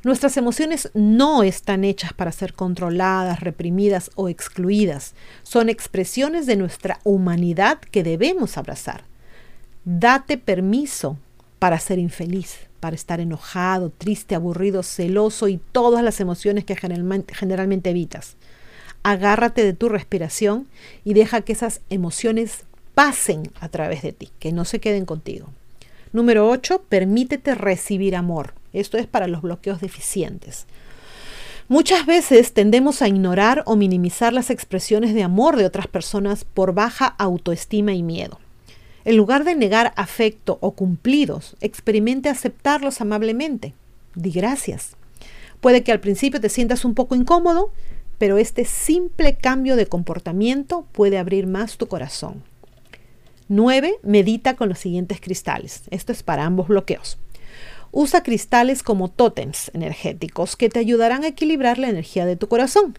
Nuestras 0.05 0.37
emociones 0.37 0.89
no 0.95 1.43
están 1.43 1.83
hechas 1.83 2.13
para 2.13 2.31
ser 2.31 2.53
controladas, 2.53 3.41
reprimidas 3.41 4.13
o 4.15 4.29
excluidas. 4.29 5.15
Son 5.43 5.69
expresiones 5.69 6.47
de 6.47 6.55
nuestra 6.55 7.01
humanidad 7.03 7.81
que 7.81 8.05
debemos 8.05 8.57
abrazar. 8.57 9.03
Date 9.85 10.39
permiso 10.39 11.19
para 11.59 11.81
ser 11.81 11.99
infeliz, 11.99 12.69
para 12.79 12.95
estar 12.95 13.19
enojado, 13.19 13.91
triste, 13.91 14.37
aburrido, 14.37 14.85
celoso 14.85 15.49
y 15.49 15.59
todas 15.73 16.05
las 16.05 16.21
emociones 16.21 16.65
que 16.65 16.77
generalmente, 16.77 17.91
evitas. 17.91 18.37
Agárrate 19.09 19.63
de 19.63 19.73
tu 19.73 19.89
respiración 19.89 20.67
y 21.05 21.15
deja 21.15 21.43
que 21.43 21.53
esas 21.53 21.81
emociones 21.91 22.65
pasen 22.97 23.53
a 23.61 23.69
través 23.69 24.03
de 24.03 24.13
ti, 24.13 24.31
que 24.41 24.51
no 24.51 24.65
se 24.65 24.81
queden 24.81 25.05
contigo. 25.05 25.47
Número 26.13 26.49
8, 26.51 26.83
permítete 26.89 27.55
recibir 27.55 28.17
amor. 28.17 28.55
Esto 28.73 28.99
es 28.99 29.07
para 29.07 29.29
los 29.29 29.43
bloqueos 29.43 29.81
deficientes. 29.81 30.67
Muchas 31.69 32.05
veces 32.05 32.53
tendemos 32.53 33.01
a 33.01 33.07
ignorar 33.07 33.63
o 33.67 33.77
minimizar 33.77 34.33
las 34.33 34.51
expresiones 34.51 35.15
de 35.15 35.23
amor 35.23 35.55
de 35.55 35.67
otras 35.67 35.87
personas 35.87 36.45
por 36.45 36.75
baja 36.75 37.07
autoestima 37.07 37.93
y 37.93 38.03
miedo. 38.03 38.41
En 39.05 39.17
lugar 39.17 39.45
de 39.45 39.55
negar 39.55 39.93
afecto 39.95 40.59
o 40.61 40.73
cumplidos, 40.73 41.55
experimente 41.61 42.29
aceptarlos 42.29 43.01
amablemente. 43.01 43.73
Di 44.17 44.33
gracias. 44.33 44.97
Puede 45.61 45.85
que 45.85 45.93
al 45.93 46.01
principio 46.01 46.41
te 46.41 46.49
sientas 46.49 46.85
un 46.85 46.95
poco 46.95 47.15
incómodo, 47.15 47.71
pero 48.19 48.39
este 48.39 48.65
simple 48.65 49.37
cambio 49.37 49.77
de 49.77 49.87
comportamiento 49.87 50.87
puede 50.93 51.19
abrir 51.19 51.47
más 51.47 51.77
tu 51.77 51.87
corazón. 51.87 52.43
9. 53.49 53.99
Medita 54.03 54.55
con 54.57 54.69
los 54.69 54.79
siguientes 54.79 55.21
cristales. 55.21 55.83
Esto 55.91 56.13
es 56.13 56.23
para 56.23 56.45
ambos 56.45 56.69
bloqueos. 56.69 57.19
Usa 57.93 58.23
cristales 58.23 58.83
como 58.83 59.09
tótems 59.09 59.71
energéticos 59.73 60.57
que 60.57 60.69
te 60.69 60.81
ayudarán 60.81 61.25
a 61.25 61.29
equilibrar 61.29 61.79
la 61.79 61.89
energía 61.89 62.27
de 62.27 62.37
tu 62.37 62.49
corazón. 62.49 62.99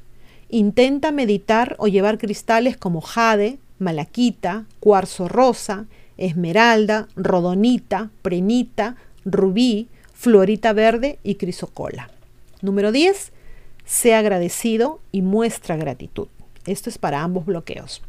Intenta 0.50 1.12
meditar 1.12 1.76
o 1.80 1.88
llevar 1.88 2.18
cristales 2.18 2.78
como 2.78 3.02
jade, 3.02 3.60
malaquita, 3.80 4.66
cuarzo 4.80 5.28
rosa, 5.28 5.86
esmeralda, 6.18 7.10
rodonita, 7.16 8.10
prenita, 8.22 8.96
rubí, 9.26 9.90
florita 10.14 10.74
verde 10.74 11.20
y 11.24 11.36
crisocola. 11.36 12.10
Número 12.62 12.92
10. 12.92 13.34
Sea 13.88 14.20
agradecido 14.20 15.00
y 15.14 15.22
muestra 15.22 15.78
gratitud. 15.78 16.28
Esto 16.66 16.90
es 16.90 16.98
para 16.98 17.24
ambos 17.24 17.46
bloqueos. 17.46 18.04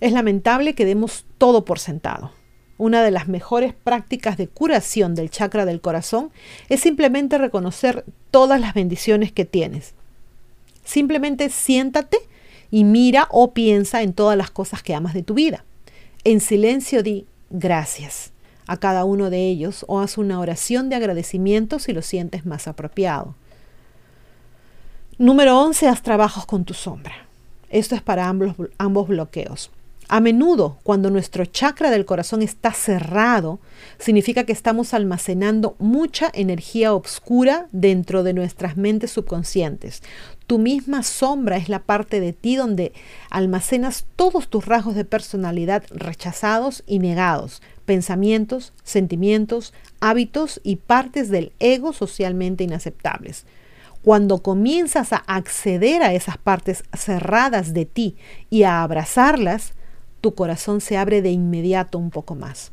Es 0.00 0.12
lamentable 0.12 0.74
que 0.74 0.86
demos 0.86 1.26
todo 1.36 1.66
por 1.66 1.78
sentado. 1.78 2.32
Una 2.78 3.02
de 3.02 3.10
las 3.10 3.28
mejores 3.28 3.74
prácticas 3.74 4.38
de 4.38 4.48
curación 4.48 5.14
del 5.14 5.28
chakra 5.28 5.66
del 5.66 5.82
corazón 5.82 6.30
es 6.70 6.80
simplemente 6.80 7.36
reconocer 7.36 8.06
todas 8.30 8.58
las 8.58 8.72
bendiciones 8.72 9.32
que 9.32 9.44
tienes. 9.44 9.92
Simplemente 10.82 11.50
siéntate 11.50 12.16
y 12.70 12.84
mira 12.84 13.28
o 13.30 13.52
piensa 13.52 14.00
en 14.00 14.14
todas 14.14 14.38
las 14.38 14.50
cosas 14.50 14.82
que 14.82 14.94
amas 14.94 15.12
de 15.12 15.22
tu 15.22 15.34
vida. 15.34 15.62
En 16.24 16.40
silencio 16.40 17.02
di 17.02 17.26
gracias 17.50 18.32
a 18.66 18.78
cada 18.78 19.04
uno 19.04 19.28
de 19.28 19.46
ellos 19.46 19.84
o 19.88 20.00
haz 20.00 20.16
una 20.16 20.40
oración 20.40 20.88
de 20.88 20.96
agradecimiento 20.96 21.78
si 21.78 21.92
lo 21.92 22.00
sientes 22.00 22.46
más 22.46 22.66
apropiado. 22.66 23.34
Número 25.20 25.60
11. 25.60 25.86
Haz 25.86 26.00
trabajos 26.00 26.46
con 26.46 26.64
tu 26.64 26.72
sombra. 26.72 27.12
Esto 27.68 27.94
es 27.94 28.00
para 28.00 28.26
ambos, 28.26 28.54
ambos 28.78 29.06
bloqueos. 29.06 29.70
A 30.08 30.18
menudo, 30.18 30.78
cuando 30.82 31.10
nuestro 31.10 31.44
chakra 31.44 31.90
del 31.90 32.06
corazón 32.06 32.40
está 32.40 32.72
cerrado, 32.72 33.58
significa 33.98 34.44
que 34.44 34.52
estamos 34.52 34.94
almacenando 34.94 35.76
mucha 35.78 36.30
energía 36.32 36.94
oscura 36.94 37.68
dentro 37.70 38.22
de 38.22 38.32
nuestras 38.32 38.78
mentes 38.78 39.10
subconscientes. 39.10 40.02
Tu 40.46 40.58
misma 40.58 41.02
sombra 41.02 41.58
es 41.58 41.68
la 41.68 41.80
parte 41.80 42.18
de 42.18 42.32
ti 42.32 42.56
donde 42.56 42.94
almacenas 43.28 44.06
todos 44.16 44.48
tus 44.48 44.64
rasgos 44.64 44.94
de 44.94 45.04
personalidad 45.04 45.84
rechazados 45.90 46.82
y 46.86 46.98
negados, 46.98 47.60
pensamientos, 47.84 48.72
sentimientos, 48.84 49.74
hábitos 50.00 50.62
y 50.64 50.76
partes 50.76 51.28
del 51.28 51.52
ego 51.58 51.92
socialmente 51.92 52.64
inaceptables. 52.64 53.44
Cuando 54.02 54.38
comienzas 54.38 55.12
a 55.12 55.16
acceder 55.16 56.02
a 56.02 56.14
esas 56.14 56.38
partes 56.38 56.84
cerradas 56.96 57.74
de 57.74 57.84
ti 57.84 58.16
y 58.48 58.62
a 58.62 58.82
abrazarlas, 58.82 59.74
tu 60.22 60.34
corazón 60.34 60.80
se 60.80 60.96
abre 60.96 61.20
de 61.20 61.30
inmediato 61.30 61.98
un 61.98 62.10
poco 62.10 62.34
más. 62.34 62.72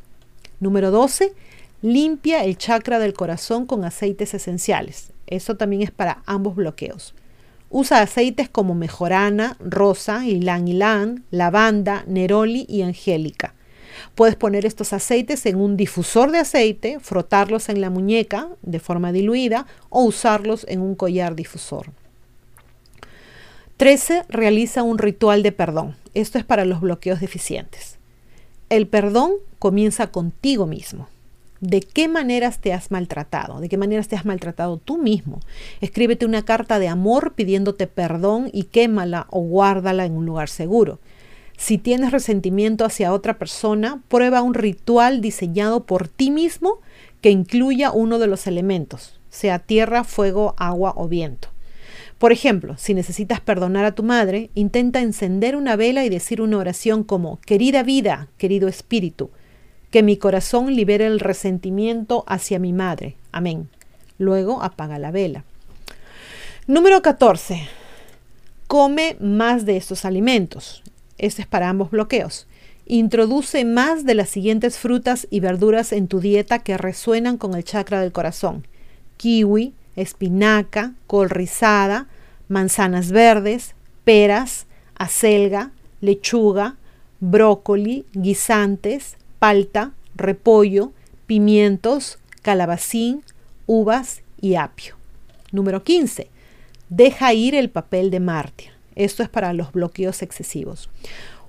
Número 0.59 0.89
12. 0.89 1.33
Limpia 1.81 2.43
el 2.45 2.57
chakra 2.57 2.97
del 2.97 3.13
corazón 3.13 3.65
con 3.65 3.83
aceites 3.83 4.33
esenciales. 4.33 5.11
Eso 5.27 5.55
también 5.55 5.81
es 5.81 5.91
para 5.91 6.23
ambos 6.25 6.55
bloqueos. 6.55 7.13
Usa 7.69 8.01
aceites 8.01 8.47
como 8.47 8.73
mejorana, 8.73 9.57
rosa, 9.59 10.25
ylang 10.25 10.67
ylang, 10.67 11.23
lavanda, 11.29 12.05
neroli 12.07 12.65
y 12.69 12.83
angélica. 12.83 13.53
Puedes 14.15 14.35
poner 14.35 14.65
estos 14.65 14.93
aceites 14.93 15.45
en 15.45 15.57
un 15.57 15.77
difusor 15.77 16.31
de 16.31 16.39
aceite, 16.39 16.99
frotarlos 16.99 17.69
en 17.69 17.81
la 17.81 17.89
muñeca 17.89 18.49
de 18.61 18.79
forma 18.79 19.11
diluida 19.11 19.67
o 19.89 20.03
usarlos 20.03 20.65
en 20.69 20.81
un 20.81 20.95
collar 20.95 21.35
difusor. 21.35 21.91
13. 23.77 24.23
Realiza 24.27 24.81
un 24.81 24.97
ritual 24.97 25.43
de 25.43 25.51
perdón. 25.51 25.95
Esto 26.15 26.39
es 26.39 26.43
para 26.43 26.65
los 26.65 26.81
bloqueos 26.81 27.19
deficientes. 27.19 27.99
El 28.69 28.87
perdón 28.87 29.33
comienza 29.59 30.07
contigo 30.07 30.65
mismo. 30.65 31.07
¿De 31.59 31.81
qué 31.81 32.07
maneras 32.07 32.59
te 32.59 32.73
has 32.73 32.91
maltratado? 32.91 33.59
¿De 33.59 33.69
qué 33.69 33.77
maneras 33.77 34.07
te 34.07 34.15
has 34.15 34.25
maltratado 34.25 34.77
tú 34.77 34.97
mismo? 34.97 35.39
Escríbete 35.81 36.25
una 36.25 36.43
carta 36.43 36.77
de 36.77 36.87
amor 36.87 37.33
pidiéndote 37.33 37.87
perdón 37.87 38.49
y 38.53 38.63
quémala 38.63 39.27
o 39.31 39.39
guárdala 39.41 40.05
en 40.05 40.13
un 40.13 40.25
lugar 40.25 40.49
seguro. 40.49 40.99
Si 41.57 41.79
tienes 41.79 42.11
resentimiento 42.11 42.85
hacia 42.85 43.11
otra 43.11 43.39
persona, 43.39 44.01
prueba 44.07 44.43
un 44.43 44.53
ritual 44.53 45.21
diseñado 45.21 45.85
por 45.85 46.07
ti 46.07 46.29
mismo 46.29 46.79
que 47.21 47.31
incluya 47.31 47.91
uno 47.91 48.19
de 48.19 48.27
los 48.27 48.45
elementos, 48.45 49.19
sea 49.31 49.57
tierra, 49.57 50.03
fuego, 50.03 50.53
agua 50.57 50.93
o 50.95 51.07
viento. 51.07 51.49
Por 52.19 52.31
ejemplo, 52.31 52.77
si 52.77 52.93
necesitas 52.93 53.41
perdonar 53.41 53.85
a 53.85 53.93
tu 53.93 54.03
madre, 54.03 54.51
intenta 54.53 55.01
encender 55.01 55.55
una 55.55 55.75
vela 55.75 56.05
y 56.05 56.09
decir 56.09 56.41
una 56.41 56.57
oración 56.57 57.03
como, 57.03 57.39
querida 57.41 57.83
vida, 57.83 58.27
querido 58.37 58.67
espíritu, 58.67 59.31
que 59.91 60.03
mi 60.03 60.17
corazón 60.17 60.75
libere 60.75 61.07
el 61.07 61.19
resentimiento 61.19 62.23
hacia 62.27 62.59
mi 62.59 62.71
madre. 62.71 63.15
Amén. 63.31 63.69
Luego 64.19 64.61
apaga 64.63 64.99
la 64.99 65.11
vela. 65.11 65.43
Número 66.67 67.01
14. 67.01 67.67
Come 68.67 69.15
más 69.19 69.65
de 69.65 69.77
estos 69.77 70.03
alimentos. 70.03 70.83
Este 71.17 71.41
es 71.41 71.47
para 71.47 71.69
ambos 71.69 71.91
bloqueos. 71.91 72.47
Introduce 72.85 73.65
más 73.65 74.05
de 74.05 74.15
las 74.15 74.29
siguientes 74.29 74.77
frutas 74.77 75.27
y 75.29 75.39
verduras 75.39 75.91
en 75.91 76.07
tu 76.07 76.19
dieta 76.19 76.59
que 76.59 76.77
resuenan 76.77 77.37
con 77.37 77.53
el 77.55 77.63
chakra 77.63 77.99
del 78.01 78.11
corazón. 78.11 78.65
Kiwi, 79.17 79.73
espinaca, 79.95 80.93
col 81.05 81.29
rizada, 81.29 82.07
manzanas 82.47 83.11
verdes, 83.11 83.75
peras, 84.05 84.67
acelga, 84.95 85.71
lechuga, 85.99 86.77
brócoli, 87.19 88.05
guisantes, 88.13 89.17
palta, 89.39 89.91
repollo, 90.15 90.91
pimientos, 91.25 92.19
calabacín, 92.41 93.23
uvas 93.65 94.21
y 94.39 94.55
apio. 94.55 94.95
Número 95.51 95.83
15. 95.83 96.29
Deja 96.89 97.33
ir 97.33 97.53
el 97.55 97.69
papel 97.69 98.11
de 98.11 98.19
mártir. 98.19 98.76
Esto 98.97 99.21
es 99.21 99.29
para 99.29 99.53
los 99.53 99.71
bloqueos 99.71 100.23
excesivos. 100.23 100.89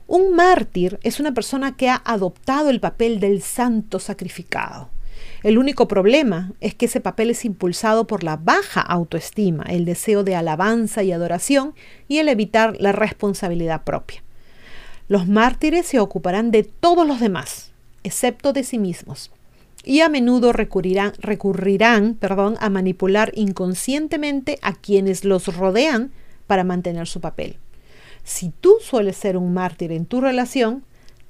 Un 0.07 0.37
mártir 0.37 1.01
es 1.03 1.19
una 1.19 1.33
persona 1.33 1.77
que 1.77 1.89
ha 1.89 2.03
adoptado 2.05 2.69
el 2.71 2.79
papel 2.79 3.21
del 3.21 3.43
santo 3.43 3.99
sacrificado. 3.99 4.91
El 5.43 5.57
único 5.57 5.89
problema 5.89 6.53
es 6.61 6.75
que 6.75 6.87
ese 6.87 7.01
papel 7.01 7.31
es 7.31 7.45
impulsado 7.45 8.07
por 8.07 8.23
la 8.23 8.37
baja 8.37 8.83
autoestima, 8.83 9.65
el 9.65 9.85
deseo 9.85 10.25
de 10.25 10.37
alabanza 10.37 11.03
y 11.03 11.13
adoración 11.13 11.75
y 12.07 12.19
el 12.19 12.29
evitar 12.29 12.77
la 12.79 12.93
responsabilidad 12.93 13.83
propia. 13.85 14.23
Los 15.09 15.27
mártires 15.27 15.87
se 15.87 16.01
ocuparán 16.01 16.51
de 16.51 16.65
todos 16.65 17.07
los 17.07 17.19
demás, 17.19 17.73
excepto 18.05 18.53
de 18.53 18.63
sí 18.63 18.79
mismos, 18.79 19.31
y 19.85 20.01
a 20.01 20.11
menudo 20.11 20.53
recurrirán, 20.53 21.13
recurrirán 21.19 22.15
perdón, 22.15 22.57
a 22.61 22.69
manipular 22.69 23.33
inconscientemente 23.35 24.59
a 24.61 24.75
quienes 24.75 25.25
los 25.25 25.57
rodean 25.57 26.13
para 26.49 26.65
mantener 26.65 27.07
su 27.07 27.21
papel. 27.21 27.59
Si 28.25 28.51
tú 28.61 28.75
sueles 28.81 29.17
ser 29.17 29.37
un 29.37 29.55
mártir 29.55 29.93
en 29.93 30.05
tu 30.05 30.21
relación, 30.21 30.83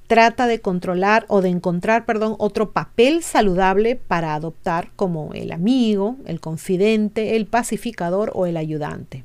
trata 0.07 0.47
de 0.47 0.61
controlar 0.61 1.27
o 1.29 1.43
de 1.43 1.51
encontrar, 1.51 2.07
perdón, 2.07 2.35
otro 2.39 2.73
papel 2.73 3.23
saludable 3.23 3.95
para 3.95 4.35
adoptar 4.35 4.91
como 4.97 5.35
el 5.35 5.53
amigo, 5.53 6.17
el 6.25 6.41
confidente, 6.41 7.37
el 7.37 7.47
pacificador 7.47 8.33
o 8.35 8.47
el 8.47 8.57
ayudante. 8.57 9.23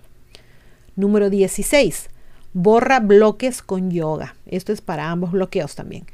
Número 0.97 1.29
16. 1.29 2.09
Borra 2.53 2.99
bloques 2.99 3.61
con 3.61 3.89
yoga. 3.89 4.35
Esto 4.45 4.73
es 4.73 4.81
para 4.81 5.09
ambos 5.09 5.31
bloqueos 5.31 5.73
también. 5.73 6.05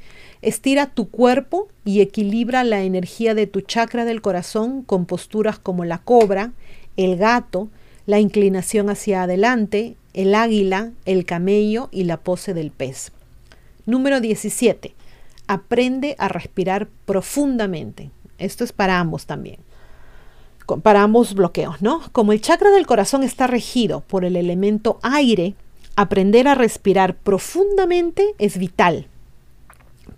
Estira 0.41 0.85
tu 0.85 1.09
cuerpo 1.09 1.67
y 1.83 1.99
equilibra 1.99 2.63
la 2.63 2.83
energía 2.83 3.33
de 3.33 3.47
tu 3.47 3.59
chakra 3.59 4.05
del 4.05 4.21
corazón 4.21 4.83
con 4.83 5.05
posturas 5.05 5.59
como 5.59 5.83
la 5.83 5.97
cobra, 5.97 6.53
el 6.95 7.17
gato, 7.17 7.69
la 8.09 8.19
inclinación 8.19 8.89
hacia 8.89 9.21
adelante, 9.21 9.95
el 10.15 10.33
águila, 10.33 10.93
el 11.05 11.25
camello 11.25 11.89
y 11.91 12.05
la 12.05 12.17
pose 12.17 12.55
del 12.55 12.71
pez. 12.71 13.11
Número 13.85 14.19
17. 14.19 14.95
Aprende 15.45 16.15
a 16.17 16.27
respirar 16.27 16.89
profundamente. 17.05 18.09
Esto 18.39 18.63
es 18.63 18.73
para 18.73 18.99
ambos 18.99 19.27
también. 19.27 19.59
Para 20.81 21.03
ambos 21.03 21.35
bloqueos, 21.35 21.83
¿no? 21.83 22.01
Como 22.11 22.33
el 22.33 22.41
chakra 22.41 22.71
del 22.71 22.87
corazón 22.87 23.21
está 23.21 23.45
regido 23.45 24.01
por 24.01 24.25
el 24.25 24.37
elemento 24.37 24.97
aire, 25.03 25.53
aprender 25.95 26.47
a 26.47 26.55
respirar 26.55 27.15
profundamente 27.15 28.33
es 28.39 28.57
vital. 28.57 29.07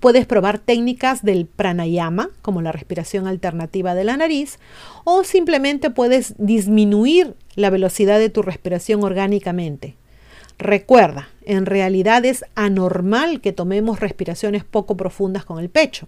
Puedes 0.02 0.26
probar 0.26 0.58
técnicas 0.58 1.22
del 1.22 1.46
pranayama, 1.46 2.32
como 2.42 2.64
la 2.64 2.72
respiración 2.72 3.28
alternativa 3.28 3.94
de 3.94 4.04
la 4.04 4.18
nariz, 4.18 4.58
o 5.04 5.24
simplemente 5.24 5.92
puedes 5.92 6.34
disminuir 6.40 7.36
la 7.54 7.70
velocidad 7.70 8.18
de 8.18 8.30
tu 8.30 8.42
respiración 8.42 9.04
orgánicamente. 9.04 9.96
Recuerda, 10.58 11.30
en 11.46 11.68
realidad 11.68 12.26
es 12.26 12.44
anormal 12.56 13.42
que 13.42 13.54
tomemos 13.54 14.00
respiraciones 14.00 14.64
poco 14.64 14.98
profundas 14.98 15.46
con 15.46 15.60
el 15.60 15.70
pecho. 15.70 16.08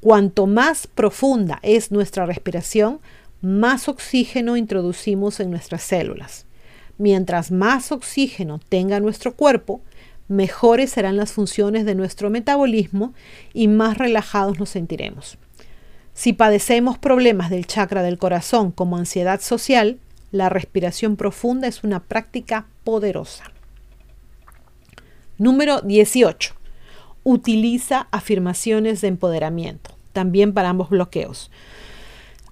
Cuanto 0.00 0.48
más 0.48 0.88
profunda 0.88 1.60
es 1.62 1.92
nuestra 1.92 2.26
respiración, 2.26 2.98
más 3.40 3.86
oxígeno 3.86 4.56
introducimos 4.56 5.38
en 5.38 5.52
nuestras 5.52 5.82
células. 5.82 6.46
Mientras 6.98 7.52
más 7.52 7.92
oxígeno 7.92 8.60
tenga 8.68 8.98
nuestro 8.98 9.36
cuerpo, 9.36 9.80
mejores 10.32 10.90
serán 10.90 11.16
las 11.16 11.32
funciones 11.32 11.84
de 11.84 11.94
nuestro 11.94 12.30
metabolismo 12.30 13.12
y 13.52 13.68
más 13.68 13.98
relajados 13.98 14.58
nos 14.58 14.70
sentiremos. 14.70 15.38
Si 16.14 16.32
padecemos 16.32 16.98
problemas 16.98 17.50
del 17.50 17.66
chakra 17.66 18.02
del 18.02 18.18
corazón 18.18 18.72
como 18.72 18.96
ansiedad 18.96 19.40
social, 19.40 19.98
la 20.30 20.48
respiración 20.48 21.16
profunda 21.16 21.68
es 21.68 21.84
una 21.84 22.00
práctica 22.00 22.66
poderosa. 22.84 23.44
Número 25.38 25.80
18. 25.80 26.54
Utiliza 27.24 28.08
afirmaciones 28.10 29.00
de 29.00 29.08
empoderamiento, 29.08 29.90
también 30.12 30.52
para 30.52 30.70
ambos 30.70 30.90
bloqueos. 30.90 31.50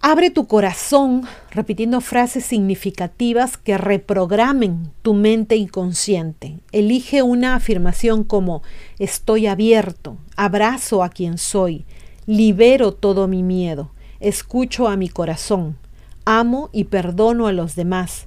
Abre 0.03 0.31
tu 0.31 0.47
corazón 0.47 1.25
repitiendo 1.51 2.01
frases 2.01 2.47
significativas 2.47 3.59
que 3.59 3.77
reprogramen 3.77 4.91
tu 5.03 5.13
mente 5.13 5.57
inconsciente. 5.57 6.61
Elige 6.73 7.23
una 7.23 7.55
afirmación 7.55 8.25
como 8.25 8.63
estoy 8.99 9.47
abierto, 9.47 10.17
abrazo 10.37 11.05
a 11.05 11.11
quien 11.11 11.37
soy, 11.37 11.85
libero 12.25 12.93
todo 12.93 13.29
mi 13.29 13.43
miedo, 13.43 13.91
escucho 14.21 14.89
a 14.89 14.97
mi 14.97 15.11
corazón, 15.11 15.77
amo 16.25 16.71
y 16.73 16.85
perdono 16.85 17.47
a 17.47 17.53
los 17.53 17.77
demás, 17.77 18.27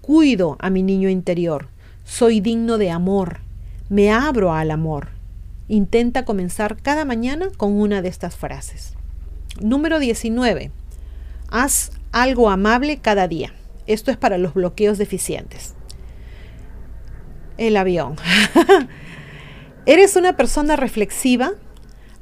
cuido 0.00 0.56
a 0.58 0.70
mi 0.70 0.82
niño 0.82 1.08
interior, 1.08 1.68
soy 2.02 2.40
digno 2.40 2.78
de 2.78 2.90
amor, 2.90 3.38
me 3.88 4.10
abro 4.10 4.52
al 4.52 4.72
amor. 4.72 5.10
Intenta 5.68 6.24
comenzar 6.24 6.82
cada 6.82 7.04
mañana 7.04 7.48
con 7.56 7.80
una 7.80 8.02
de 8.02 8.08
estas 8.08 8.34
frases. 8.34 8.94
Número 9.60 10.00
19. 10.00 10.72
Haz 11.54 11.90
algo 12.12 12.48
amable 12.48 12.96
cada 12.96 13.28
día. 13.28 13.52
Esto 13.86 14.10
es 14.10 14.16
para 14.16 14.38
los 14.38 14.54
bloqueos 14.54 14.96
deficientes. 14.96 15.74
El 17.58 17.76
avión. 17.76 18.16
¿Eres 19.86 20.16
una 20.16 20.34
persona 20.34 20.76
reflexiva? 20.76 21.52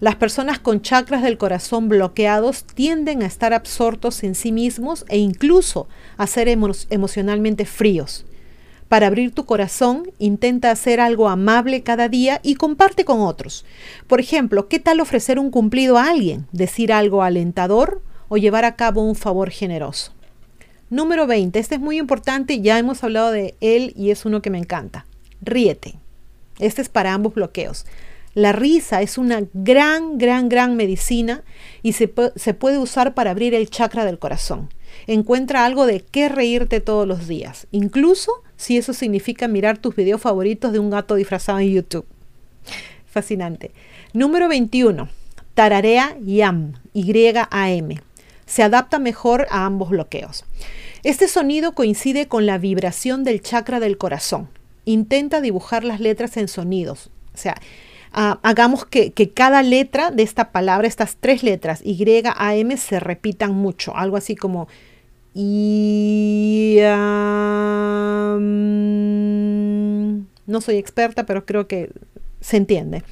Las 0.01 0.16
personas 0.16 0.59
con 0.59 0.83
chakras 0.83 1.23
del 1.23 1.38
corazón 1.38 1.88
bloqueados 1.88 2.64
tienden 2.64 3.23
a 3.23 3.27
estar 3.27 3.53
absortos 3.53 4.25
en 4.25 4.35
sí 4.35 4.51
mismos 4.51 5.05
e 5.09 5.19
incluso 5.19 5.87
a 6.16 6.27
ser 6.27 6.49
emocionalmente 6.49 7.66
fríos. 7.66 8.27
Para 8.88 9.07
abrir 9.07 9.33
tu 9.33 9.45
corazón, 9.45 10.11
intenta 10.19 10.73
hacer 10.73 10.99
algo 10.99 11.29
amable 11.29 11.85
cada 11.85 12.09
día 12.09 12.40
y 12.43 12.57
comparte 12.57 13.05
con 13.05 13.21
otros. 13.21 13.64
Por 14.09 14.19
ejemplo, 14.19 14.66
¿qué 14.66 14.81
tal 14.81 14.99
ofrecer 14.99 15.38
un 15.38 15.53
cumplido 15.53 15.99
a 15.99 16.11
alguien? 16.11 16.49
Decir 16.51 16.93
algo 16.93 17.23
alentador 17.23 18.03
o 18.31 18.38
llevar 18.38 18.64
a 18.64 18.77
cabo 18.77 19.03
un 19.03 19.16
favor 19.16 19.51
generoso. 19.51 20.12
Número 20.88 21.27
20, 21.27 21.59
este 21.59 21.75
es 21.75 21.81
muy 21.81 21.99
importante, 21.99 22.61
ya 22.61 22.79
hemos 22.79 23.05
hablado 23.05 23.31
de 23.33 23.55
él 23.61 23.93
y 23.97 24.11
es 24.11 24.25
uno 24.25 24.40
que 24.40 24.51
me 24.51 24.59
encanta. 24.59 25.05
Ríete. 25.43 25.97
Este 26.59 26.81
es 26.81 26.88
para 26.88 27.12
ambos 27.12 27.35
bloqueos. 27.35 27.87
La 28.35 28.53
risa 28.53 29.03
es 29.03 29.19
una 29.19 29.43
gran, 29.53 30.16
gran, 30.16 30.49
gran 30.49 30.77
medicina 30.77 31.43
y 31.83 31.93
se, 31.93 32.12
se, 32.37 32.55
puede 32.55 32.79
usar 32.79 33.14
para 33.14 33.33
abrir 33.33 33.55
el 33.55 33.69
chakra 33.69 34.05
del 34.05 34.21
corazón. 34.21 34.69
Encuentra 35.09 35.64
algo 35.64 35.85
de 35.87 36.01
qué 36.01 36.29
reírte 36.29 36.81
todos 36.81 37.09
los 37.09 37.27
días, 37.27 37.66
incluso 37.73 38.43
si 38.57 38.77
eso 38.77 38.93
significa 38.93 39.49
mirar 39.49 39.79
tus 39.79 39.97
videos 39.97 40.21
favoritos 40.21 40.73
de 40.73 40.79
un 40.79 40.90
gato 40.90 41.16
disfrazado 41.16 41.59
en 41.59 41.73
YouTube. 41.73 42.07
Fascinante. 43.07 43.73
Número 44.12 44.49
21. 44.49 45.09
Tararea 45.55 46.16
YAM, 46.21 46.75
Y-A-M. 46.93 48.10
Se 48.51 48.65
adapta 48.65 48.99
mejor 48.99 49.47
a 49.49 49.65
ambos 49.65 49.91
bloqueos. 49.91 50.45
Este 51.05 51.29
sonido 51.29 51.73
coincide 51.73 52.27
con 52.27 52.47
la 52.47 52.59
vibración 52.59 53.23
del 53.23 53.43
chakra 53.43 53.79
del 53.79 53.97
corazón. 53.97 54.49
Intenta 54.85 55.41
dibujar 55.41 55.85
las 55.85 56.01
letras 56.01 56.37
en 56.37 56.49
sonidos. 56.49 57.13
O 57.33 57.39
sea, 57.39 57.55
uh, 58.13 58.39
hagamos 58.43 58.85
que, 58.85 59.13
cada 59.33 59.63
letra 59.63 60.11
de 60.11 60.25
esta 60.25 60.51
palabra, 60.51 60.89
estas 60.89 61.17
tres 61.21 61.45
letras, 61.45 61.81
Y, 61.85 62.05
A, 62.25 62.57
M, 62.57 62.77
se 62.77 62.99
repitan 62.99 63.53
mucho. 63.53 63.97
Algo 63.97 64.17
así 64.17 64.35
como 64.35 64.67
y 65.33 66.79
no 70.47 70.61
soy 70.61 70.77
experta, 70.77 71.25
pero 71.25 71.47
creo 71.47 71.69
que 71.69 71.93
se 72.41 72.57
entiende. 72.57 73.05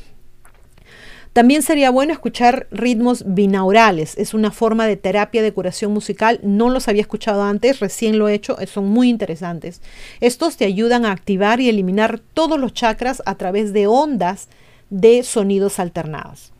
También 1.38 1.62
sería 1.62 1.90
bueno 1.90 2.12
escuchar 2.12 2.66
ritmos 2.72 3.22
binaurales. 3.24 4.18
Es 4.18 4.34
una 4.34 4.50
forma 4.50 4.88
de 4.88 4.96
terapia 4.96 5.40
de 5.40 5.52
curación 5.52 5.92
musical. 5.92 6.40
No 6.42 6.68
los 6.68 6.88
había 6.88 7.02
escuchado 7.02 7.44
antes, 7.44 7.78
recién 7.78 8.18
lo 8.18 8.26
he 8.26 8.34
hecho. 8.34 8.56
Son 8.66 8.88
muy 8.88 9.08
interesantes. 9.08 9.80
Estos 10.20 10.56
te 10.56 10.64
ayudan 10.64 11.04
a 11.04 11.12
activar 11.12 11.60
y 11.60 11.68
eliminar 11.68 12.18
todos 12.34 12.58
los 12.58 12.74
chakras 12.74 13.22
a 13.24 13.36
través 13.36 13.72
de 13.72 13.86
ondas 13.86 14.48
de 14.90 15.22
sonidos 15.22 15.78
alternados. 15.78 16.52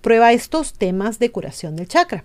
Prueba 0.00 0.32
estos 0.32 0.74
temas 0.74 1.18
de 1.18 1.32
curación 1.32 1.74
del 1.74 1.88
chakra. 1.88 2.22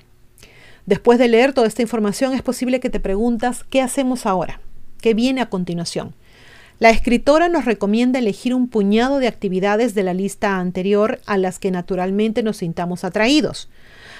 Después 0.86 1.18
de 1.18 1.28
leer 1.28 1.54
toda 1.54 1.66
esta 1.66 1.82
información 1.82 2.36
es 2.36 2.44
posible 2.44 2.80
que 2.80 2.92
te 2.92 3.00
preguntas, 3.00 3.66
¿qué 3.72 3.82
hacemos 3.82 4.28
ahora? 4.28 4.62
¿Qué 5.02 5.16
viene 5.16 5.42
a 5.42 5.50
continuación? 5.50 6.14
La 6.78 6.90
escritora 6.90 7.48
nos 7.48 7.64
recomienda 7.64 8.20
elegir 8.20 8.54
un 8.54 8.68
puñado 8.68 9.20
de 9.20 9.28
actividades 9.28 9.96
de 9.96 10.04
la 10.04 10.14
lista 10.14 10.58
anterior 10.58 11.22
a 11.26 11.38
las 11.38 11.58
que 11.58 11.72
naturalmente 11.72 12.44
nos 12.44 12.58
sintamos 12.58 13.06
atraídos. 13.06 13.70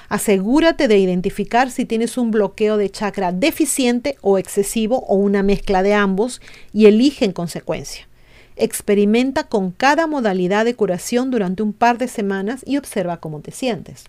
Asegúrate 0.08 0.88
de 0.88 0.98
identificar 0.98 1.70
si 1.70 1.84
tienes 1.84 2.18
un 2.18 2.32
bloqueo 2.32 2.78
de 2.78 2.90
chakra 2.90 3.34
deficiente 3.34 4.18
o 4.22 4.38
excesivo 4.38 5.04
o 5.08 5.16
una 5.16 5.44
mezcla 5.44 5.84
de 5.84 5.96
ambos 5.96 6.42
y 6.72 6.86
elige 6.86 7.26
en 7.26 7.34
consecuencia. 7.34 8.08
Experimenta 8.56 9.46
con 9.46 9.72
cada 9.72 10.08
modalidad 10.08 10.64
de 10.64 10.76
curación 10.76 11.32
durante 11.32 11.62
un 11.62 11.74
par 11.74 11.98
de 11.98 12.08
semanas 12.08 12.62
y 12.66 12.78
observa 12.78 13.18
cómo 13.18 13.42
te 13.42 13.52
sientes. 13.52 14.06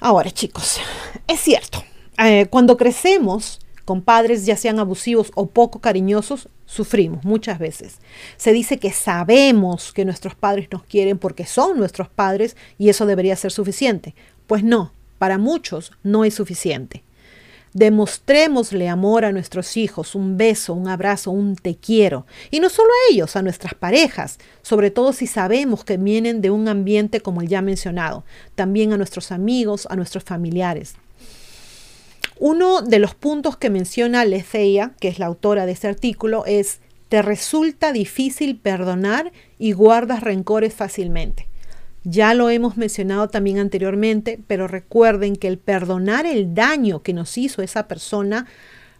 Ahora, 0.00 0.30
chicos, 0.30 0.80
es 1.26 1.40
cierto, 1.40 1.84
eh, 2.18 2.46
cuando 2.48 2.76
crecemos 2.78 3.60
con 3.88 4.02
padres 4.02 4.44
ya 4.44 4.54
sean 4.54 4.78
abusivos 4.80 5.32
o 5.34 5.46
poco 5.46 5.78
cariñosos, 5.78 6.50
sufrimos 6.66 7.24
muchas 7.24 7.58
veces. 7.58 8.00
Se 8.36 8.52
dice 8.52 8.78
que 8.78 8.92
sabemos 8.92 9.94
que 9.94 10.04
nuestros 10.04 10.34
padres 10.34 10.68
nos 10.70 10.82
quieren 10.82 11.16
porque 11.16 11.46
son 11.46 11.78
nuestros 11.78 12.10
padres 12.10 12.54
y 12.76 12.90
eso 12.90 13.06
debería 13.06 13.34
ser 13.34 13.50
suficiente. 13.50 14.14
Pues 14.46 14.62
no, 14.62 14.92
para 15.16 15.38
muchos 15.38 15.92
no 16.02 16.26
es 16.26 16.34
suficiente. 16.34 17.02
Demostrémosle 17.72 18.90
amor 18.90 19.24
a 19.24 19.32
nuestros 19.32 19.78
hijos, 19.78 20.14
un 20.14 20.36
beso, 20.36 20.74
un 20.74 20.86
abrazo, 20.86 21.30
un 21.30 21.56
te 21.56 21.74
quiero. 21.76 22.26
Y 22.50 22.60
no 22.60 22.68
solo 22.68 22.90
a 22.90 23.14
ellos, 23.14 23.36
a 23.36 23.42
nuestras 23.42 23.72
parejas, 23.72 24.36
sobre 24.60 24.90
todo 24.90 25.14
si 25.14 25.26
sabemos 25.26 25.82
que 25.86 25.96
vienen 25.96 26.42
de 26.42 26.50
un 26.50 26.68
ambiente 26.68 27.22
como 27.22 27.40
el 27.40 27.48
ya 27.48 27.62
mencionado, 27.62 28.26
también 28.54 28.92
a 28.92 28.98
nuestros 28.98 29.32
amigos, 29.32 29.88
a 29.88 29.96
nuestros 29.96 30.24
familiares. 30.24 30.96
Uno 32.40 32.82
de 32.82 32.98
los 32.98 33.14
puntos 33.14 33.56
que 33.56 33.70
menciona 33.70 34.24
Letheia, 34.24 34.92
que 35.00 35.08
es 35.08 35.18
la 35.18 35.26
autora 35.26 35.66
de 35.66 35.72
este 35.72 35.88
artículo, 35.88 36.44
es, 36.46 36.80
te 37.08 37.22
resulta 37.22 37.92
difícil 37.92 38.56
perdonar 38.58 39.32
y 39.58 39.72
guardas 39.72 40.22
rencores 40.22 40.74
fácilmente. 40.74 41.48
Ya 42.04 42.34
lo 42.34 42.48
hemos 42.48 42.76
mencionado 42.76 43.28
también 43.28 43.58
anteriormente, 43.58 44.38
pero 44.46 44.68
recuerden 44.68 45.36
que 45.36 45.48
el 45.48 45.58
perdonar 45.58 46.26
el 46.26 46.54
daño 46.54 47.02
que 47.02 47.12
nos 47.12 47.36
hizo 47.36 47.60
esa 47.60 47.88
persona 47.88 48.46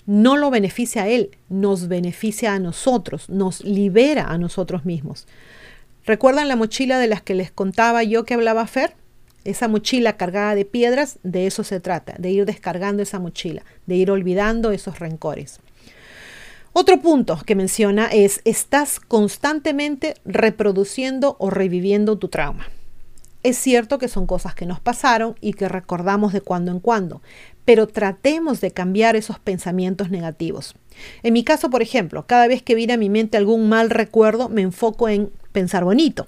no 0.04 0.36
lo 0.36 0.50
beneficia 0.50 1.02
a 1.02 1.08
él, 1.08 1.36
nos 1.48 1.86
beneficia 1.86 2.54
a 2.54 2.58
nosotros, 2.58 3.28
nos 3.28 3.62
libera 3.62 4.24
a 4.24 4.38
nosotros 4.38 4.84
mismos. 4.84 5.26
¿Recuerdan 6.06 6.48
la 6.48 6.56
mochila 6.56 6.98
de 6.98 7.06
las 7.06 7.22
que 7.22 7.34
les 7.34 7.50
contaba 7.52 8.02
yo 8.02 8.24
que 8.24 8.34
hablaba 8.34 8.66
Fer? 8.66 8.94
Esa 9.48 9.66
mochila 9.66 10.18
cargada 10.18 10.54
de 10.54 10.66
piedras, 10.66 11.18
de 11.22 11.46
eso 11.46 11.64
se 11.64 11.80
trata, 11.80 12.14
de 12.18 12.30
ir 12.30 12.44
descargando 12.44 13.02
esa 13.02 13.18
mochila, 13.18 13.64
de 13.86 13.94
ir 13.94 14.10
olvidando 14.10 14.72
esos 14.72 14.98
rencores. 14.98 15.60
Otro 16.74 17.00
punto 17.00 17.40
que 17.46 17.54
menciona 17.54 18.08
es, 18.08 18.42
estás 18.44 19.00
constantemente 19.00 20.16
reproduciendo 20.26 21.36
o 21.38 21.48
reviviendo 21.48 22.18
tu 22.18 22.28
trauma. 22.28 22.66
Es 23.42 23.56
cierto 23.56 23.98
que 23.98 24.08
son 24.08 24.26
cosas 24.26 24.54
que 24.54 24.66
nos 24.66 24.80
pasaron 24.80 25.34
y 25.40 25.54
que 25.54 25.66
recordamos 25.66 26.34
de 26.34 26.42
cuando 26.42 26.70
en 26.70 26.80
cuando, 26.80 27.22
pero 27.64 27.86
tratemos 27.86 28.60
de 28.60 28.72
cambiar 28.72 29.16
esos 29.16 29.38
pensamientos 29.38 30.10
negativos. 30.10 30.74
En 31.22 31.32
mi 31.32 31.42
caso, 31.42 31.70
por 31.70 31.80
ejemplo, 31.80 32.26
cada 32.26 32.48
vez 32.48 32.62
que 32.62 32.74
viene 32.74 32.92
a 32.92 32.98
mi 32.98 33.08
mente 33.08 33.38
algún 33.38 33.70
mal 33.70 33.88
recuerdo, 33.88 34.50
me 34.50 34.60
enfoco 34.60 35.08
en 35.08 35.30
pensar 35.52 35.84
bonito. 35.84 36.26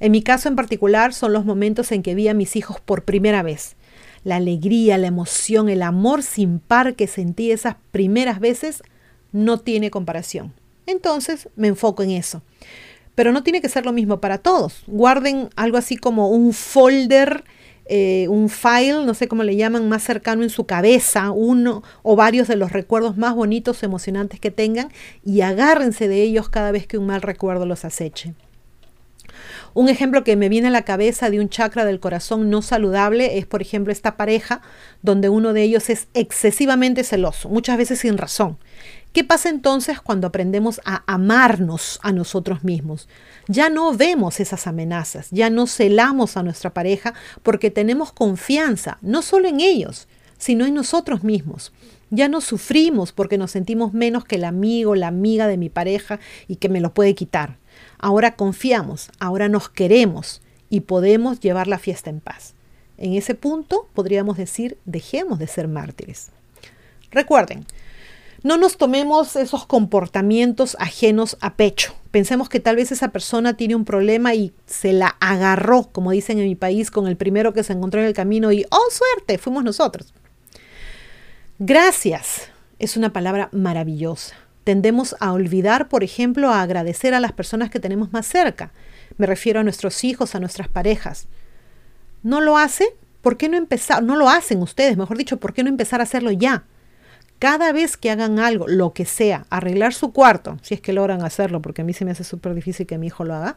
En 0.00 0.12
mi 0.12 0.22
caso 0.22 0.48
en 0.48 0.56
particular 0.56 1.12
son 1.12 1.32
los 1.32 1.44
momentos 1.44 1.92
en 1.92 2.02
que 2.02 2.14
vi 2.14 2.28
a 2.28 2.34
mis 2.34 2.56
hijos 2.56 2.80
por 2.80 3.04
primera 3.04 3.42
vez. 3.42 3.76
La 4.24 4.36
alegría, 4.36 4.98
la 4.98 5.06
emoción, 5.06 5.68
el 5.68 5.82
amor 5.82 6.22
sin 6.22 6.58
par 6.58 6.94
que 6.94 7.06
sentí 7.06 7.50
esas 7.50 7.76
primeras 7.92 8.40
veces 8.40 8.82
no 9.32 9.58
tiene 9.58 9.90
comparación. 9.90 10.52
Entonces 10.86 11.48
me 11.56 11.68
enfoco 11.68 12.02
en 12.02 12.10
eso 12.10 12.42
pero 13.18 13.32
no 13.32 13.42
tiene 13.42 13.60
que 13.60 13.68
ser 13.68 13.84
lo 13.84 13.92
mismo 13.92 14.20
para 14.20 14.38
todos. 14.38 14.84
Guarden 14.86 15.50
algo 15.56 15.76
así 15.76 15.96
como 15.96 16.28
un 16.30 16.52
folder, 16.52 17.42
eh, 17.86 18.28
un 18.28 18.48
file, 18.48 19.04
no 19.04 19.12
sé 19.12 19.26
cómo 19.26 19.42
le 19.42 19.56
llaman, 19.56 19.88
más 19.88 20.04
cercano 20.04 20.44
en 20.44 20.50
su 20.50 20.66
cabeza, 20.66 21.32
uno 21.32 21.82
o 22.04 22.14
varios 22.14 22.46
de 22.46 22.54
los 22.54 22.70
recuerdos 22.70 23.16
más 23.16 23.34
bonitos, 23.34 23.82
emocionantes 23.82 24.38
que 24.38 24.52
tengan, 24.52 24.92
y 25.24 25.40
agárrense 25.40 26.06
de 26.06 26.22
ellos 26.22 26.48
cada 26.48 26.70
vez 26.70 26.86
que 26.86 26.96
un 26.96 27.06
mal 27.06 27.20
recuerdo 27.20 27.66
los 27.66 27.84
aceche. 27.84 28.34
Un 29.74 29.88
ejemplo 29.88 30.24
que 30.24 30.36
me 30.36 30.48
viene 30.48 30.68
a 30.68 30.72
la 30.72 30.82
cabeza 30.82 31.30
de 31.30 31.40
un 31.40 31.48
chakra 31.48 31.84
del 31.84 32.00
corazón 32.00 32.50
no 32.50 32.62
saludable 32.62 33.38
es, 33.38 33.46
por 33.46 33.62
ejemplo, 33.62 33.92
esta 33.92 34.16
pareja 34.16 34.62
donde 35.02 35.28
uno 35.28 35.52
de 35.52 35.62
ellos 35.62 35.90
es 35.90 36.08
excesivamente 36.14 37.04
celoso, 37.04 37.48
muchas 37.48 37.76
veces 37.76 38.00
sin 38.00 38.18
razón. 38.18 38.58
¿Qué 39.12 39.24
pasa 39.24 39.48
entonces 39.48 40.00
cuando 40.00 40.26
aprendemos 40.26 40.80
a 40.84 41.02
amarnos 41.06 41.98
a 42.02 42.12
nosotros 42.12 42.62
mismos? 42.62 43.08
Ya 43.46 43.70
no 43.70 43.94
vemos 43.94 44.38
esas 44.38 44.66
amenazas, 44.66 45.28
ya 45.30 45.48
no 45.48 45.66
celamos 45.66 46.36
a 46.36 46.42
nuestra 46.42 46.74
pareja 46.74 47.14
porque 47.42 47.70
tenemos 47.70 48.12
confianza, 48.12 48.98
no 49.00 49.22
solo 49.22 49.48
en 49.48 49.60
ellos, 49.60 50.08
sino 50.36 50.66
en 50.66 50.74
nosotros 50.74 51.24
mismos. 51.24 51.72
Ya 52.10 52.28
no 52.28 52.40
sufrimos 52.40 53.12
porque 53.12 53.38
nos 53.38 53.50
sentimos 53.50 53.92
menos 53.92 54.24
que 54.24 54.36
el 54.36 54.44
amigo, 54.44 54.94
la 54.94 55.08
amiga 55.08 55.46
de 55.46 55.56
mi 55.56 55.68
pareja 55.68 56.20
y 56.46 56.56
que 56.56 56.68
me 56.68 56.80
lo 56.80 56.94
puede 56.94 57.14
quitar. 57.14 57.58
Ahora 57.98 58.36
confiamos, 58.36 59.10
ahora 59.18 59.48
nos 59.48 59.68
queremos 59.68 60.40
y 60.70 60.80
podemos 60.80 61.40
llevar 61.40 61.66
la 61.66 61.78
fiesta 61.78 62.10
en 62.10 62.20
paz. 62.20 62.54
En 62.96 63.14
ese 63.14 63.34
punto 63.34 63.88
podríamos 63.94 64.36
decir, 64.36 64.78
dejemos 64.84 65.38
de 65.38 65.46
ser 65.46 65.68
mártires. 65.68 66.30
Recuerden, 67.10 67.64
no 68.42 68.56
nos 68.56 68.76
tomemos 68.76 69.34
esos 69.34 69.66
comportamientos 69.66 70.76
ajenos 70.78 71.36
a 71.40 71.54
pecho. 71.54 71.94
Pensemos 72.10 72.48
que 72.48 72.60
tal 72.60 72.76
vez 72.76 72.92
esa 72.92 73.08
persona 73.08 73.56
tiene 73.56 73.74
un 73.74 73.84
problema 73.84 74.34
y 74.34 74.52
se 74.66 74.92
la 74.92 75.16
agarró, 75.20 75.88
como 75.90 76.12
dicen 76.12 76.38
en 76.38 76.46
mi 76.46 76.54
país, 76.54 76.90
con 76.90 77.08
el 77.08 77.16
primero 77.16 77.52
que 77.52 77.64
se 77.64 77.72
encontró 77.72 78.00
en 78.00 78.06
el 78.06 78.14
camino 78.14 78.52
y, 78.52 78.64
oh, 78.70 78.88
suerte, 78.90 79.38
fuimos 79.38 79.64
nosotros. 79.64 80.14
Gracias 81.58 82.50
es 82.78 82.96
una 82.96 83.12
palabra 83.12 83.48
maravillosa. 83.52 84.36
Tendemos 84.68 85.16
a 85.18 85.32
olvidar, 85.32 85.88
por 85.88 86.04
ejemplo, 86.04 86.50
a 86.50 86.60
agradecer 86.60 87.14
a 87.14 87.20
las 87.20 87.32
personas 87.32 87.70
que 87.70 87.80
tenemos 87.80 88.12
más 88.12 88.26
cerca. 88.26 88.70
Me 89.16 89.24
refiero 89.24 89.60
a 89.60 89.62
nuestros 89.62 90.04
hijos, 90.04 90.34
a 90.34 90.40
nuestras 90.40 90.68
parejas. 90.68 91.26
¿No 92.22 92.42
lo 92.42 92.58
hace? 92.58 92.84
¿Por 93.22 93.38
qué 93.38 93.48
no 93.48 93.56
empezar? 93.56 94.02
No 94.02 94.14
lo 94.14 94.28
hacen 94.28 94.60
ustedes, 94.60 94.98
mejor 94.98 95.16
dicho, 95.16 95.38
¿por 95.38 95.54
qué 95.54 95.62
no 95.62 95.70
empezar 95.70 96.00
a 96.00 96.02
hacerlo 96.02 96.32
ya? 96.32 96.64
cada 97.38 97.72
vez 97.72 97.96
que 97.96 98.10
hagan 98.10 98.38
algo, 98.38 98.68
lo 98.68 98.92
que 98.92 99.06
sea, 99.06 99.46
arreglar 99.48 99.94
su 99.94 100.12
cuarto, 100.12 100.58
si 100.60 100.74
es 100.74 100.82
que 100.82 100.92
logran 100.92 101.24
hacerlo, 101.24 101.62
porque 101.62 101.80
a 101.80 101.84
mí 101.86 101.94
se 101.94 102.04
me 102.04 102.10
hace 102.10 102.24
súper 102.24 102.54
difícil 102.54 102.86
que 102.86 102.98
mi 102.98 103.06
hijo 103.06 103.24
lo 103.24 103.36
haga, 103.36 103.56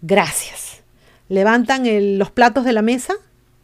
gracias. 0.00 0.82
Levantan 1.28 1.84
los 2.18 2.32
platos 2.32 2.64
de 2.64 2.72
la 2.72 2.82
mesa, 2.82 3.14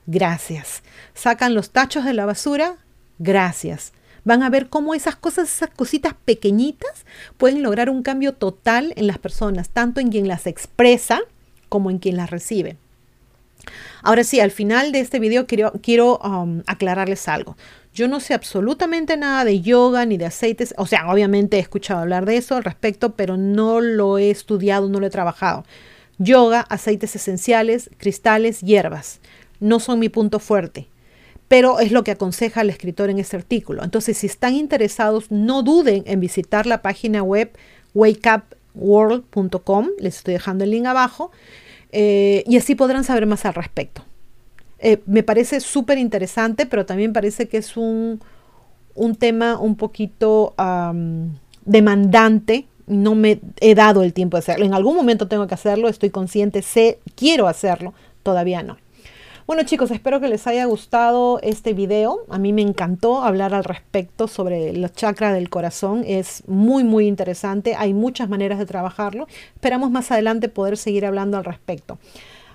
gracias. 0.07 0.85
Sacan 1.13 1.55
los 1.55 1.71
tachos 1.71 2.05
de 2.05 2.15
la 2.15 2.25
basura, 2.25 2.77
gracias. 3.19 3.93
Van 4.25 4.43
a 4.43 4.51
ver 4.51 4.69
cómo 4.69 4.95
esas 4.95 5.17
cosas, 5.17 5.49
esas 5.49 5.71
cositas 5.71 6.15
pequeñitas 6.25 7.05
pueden 7.37 7.63
lograr 7.63 7.91
un 7.91 8.03
cambio 8.03 8.35
total 8.35 8.93
en 8.97 9.07
las 9.07 9.19
personas, 9.19 9.71
tanto 9.71 10.01
en 10.01 10.11
quien 10.11 10.29
las 10.29 10.47
expresa 10.47 11.21
como 11.69 11.91
en 11.91 11.99
quien 11.99 12.17
las 12.17 12.31
recibe. 12.31 12.77
Ahora 14.03 14.25
sí, 14.25 14.41
al 14.41 14.51
final 14.51 14.93
de 14.93 15.01
este 15.01 15.19
video 15.19 15.47
quiero, 15.47 15.73
quiero 15.83 16.19
um, 16.19 16.63
aclararles 16.67 17.29
algo. 17.29 17.57
Yo 17.93 18.07
no 18.07 18.21
sé 18.21 18.35
absolutamente 18.35 19.17
nada 19.17 19.45
de 19.45 19.61
yoga 19.61 20.07
ni 20.07 20.17
de 20.17 20.27
aceites. 20.27 20.75
O 20.77 20.87
sea, 20.87 21.11
obviamente 21.11 21.57
he 21.57 21.61
escuchado 21.61 22.01
hablar 22.01 22.27
de 22.27 22.37
eso 22.37 22.57
al 22.57 22.65
respecto, 22.65 23.15
pero 23.15 23.37
no 23.37 23.81
lo 23.81 24.19
he 24.19 24.31
estudiado, 24.31 24.89
no 24.89 25.01
lo 25.01 25.07
he 25.07 25.11
trabajado. 25.11 25.65
Yoga, 26.19 26.61
aceites 26.61 27.17
esenciales, 27.17 27.91
cristales, 27.99 28.61
hierbas. 28.61 29.21
No 29.61 29.81
son 29.81 29.99
mi 29.99 30.09
punto 30.09 30.39
fuerte, 30.39 30.89
pero 31.49 31.81
es 31.81 31.91
lo 31.93 32.05
que 32.05 32.11
aconseja 32.13 32.61
el 32.61 32.71
escritor 32.71 33.11
en 33.11 33.19
este 33.19 33.37
artículo. 33.37 33.83
Entonces, 33.83 34.19
si 34.19 34.27
están 34.27 34.55
interesados, 34.55 35.31
no 35.31 35.63
duden 35.63 36.05
en 36.07 36.21
visitar 36.21 36.67
la 36.67 36.83
página 36.83 37.23
web 37.23 37.51
wakeupworld.com. 37.95 39.89
Les 39.99 40.17
estoy 40.19 40.35
dejando 40.35 40.65
el 40.65 40.71
link 40.71 40.87
abajo. 40.87 41.31
Eh, 41.91 42.45
y 42.47 42.59
así 42.59 42.75
podrán 42.75 43.03
saber 43.05 43.25
más 43.27 43.47
al 43.47 43.55
respecto. 43.55 44.05
Eh, 44.79 45.03
me 45.07 45.23
parece 45.23 45.61
súper 45.61 45.97
interesante, 45.97 46.67
pero 46.67 46.85
también 46.85 47.15
parece 47.15 47.49
que 47.49 47.57
es 47.57 47.77
un, 47.77 48.21
tema 49.19 49.59
un 49.59 49.77
poquito 49.77 50.55
demandante. 51.65 52.67
No 52.87 53.15
me 53.15 53.41
he 53.61 53.75
dado 53.75 54.03
el 54.03 54.13
tiempo 54.13 54.37
de 54.37 54.41
hacerlo. 54.41 54.67
En 54.67 54.75
algún 54.75 54.97
momento 54.97 55.29
tengo 55.29 55.47
que 55.47 55.55
hacerlo, 55.55 55.89
estoy 55.89 56.11
consciente, 56.11 56.63
sé, 56.63 56.99
quiero 57.15 57.49
hacerlo, 57.49 57.95
todavía 58.23 58.63
no. 58.63 58.77
Bueno 59.49 59.63
chicos, 59.63 59.91
espero 59.91 60.21
que 60.21 60.29
les 60.29 60.47
haya 60.47 60.67
gustado 60.67 61.41
este 61.43 61.73
video. 61.73 62.21
A 62.29 62.39
mí 62.39 62.53
me 62.53 62.61
encantó 62.61 63.23
hablar 63.23 63.55
al 63.55 63.65
respecto 63.65 64.29
sobre 64.29 64.75
los 64.75 64.93
chakras 64.93 65.33
del 65.33 65.49
corazón. 65.49 66.05
Es 66.07 66.47
muy, 66.47 66.85
muy 66.85 67.07
interesante. 67.07 67.75
Hay 67.75 67.95
muchas 67.95 68.29
maneras 68.29 68.59
de 68.59 68.67
trabajarlo. 68.67 69.27
Esperamos 69.55 69.91
más 69.91 70.11
adelante 70.11 70.51
poder 70.51 70.77
seguir 70.77 71.07
hablando 71.07 71.39
al 71.39 71.47
respecto. 71.47 71.99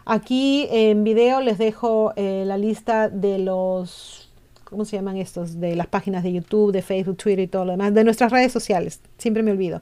Aquí 0.06 0.68
en 0.70 1.04
video 1.04 1.42
les 1.42 1.58
dejo 1.58 2.14
eh, 2.16 2.44
la 2.46 2.60
lista 2.60 3.10
de 3.10 3.40
los, 3.40 4.30
¿cómo 4.64 4.86
se 4.86 4.96
llaman 4.96 5.18
estos? 5.18 5.60
De 5.60 5.76
las 5.76 5.88
páginas 5.88 6.22
de 6.22 6.32
YouTube, 6.32 6.72
de 6.72 6.84
Facebook, 6.84 7.18
Twitter 7.18 7.40
y 7.40 7.48
todo 7.48 7.66
lo 7.66 7.72
demás, 7.72 7.96
de 7.96 8.04
nuestras 8.04 8.32
redes 8.32 8.52
sociales. 8.52 9.00
Siempre 9.18 9.42
me 9.42 9.50
olvido. 9.50 9.82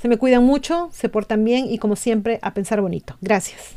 Se 0.00 0.08
me 0.08 0.16
cuidan 0.16 0.42
mucho, 0.42 0.88
se 0.90 1.10
portan 1.10 1.44
bien 1.44 1.66
y 1.70 1.76
como 1.76 1.96
siempre 1.96 2.38
a 2.40 2.54
pensar 2.54 2.80
bonito. 2.80 3.14
Gracias. 3.20 3.76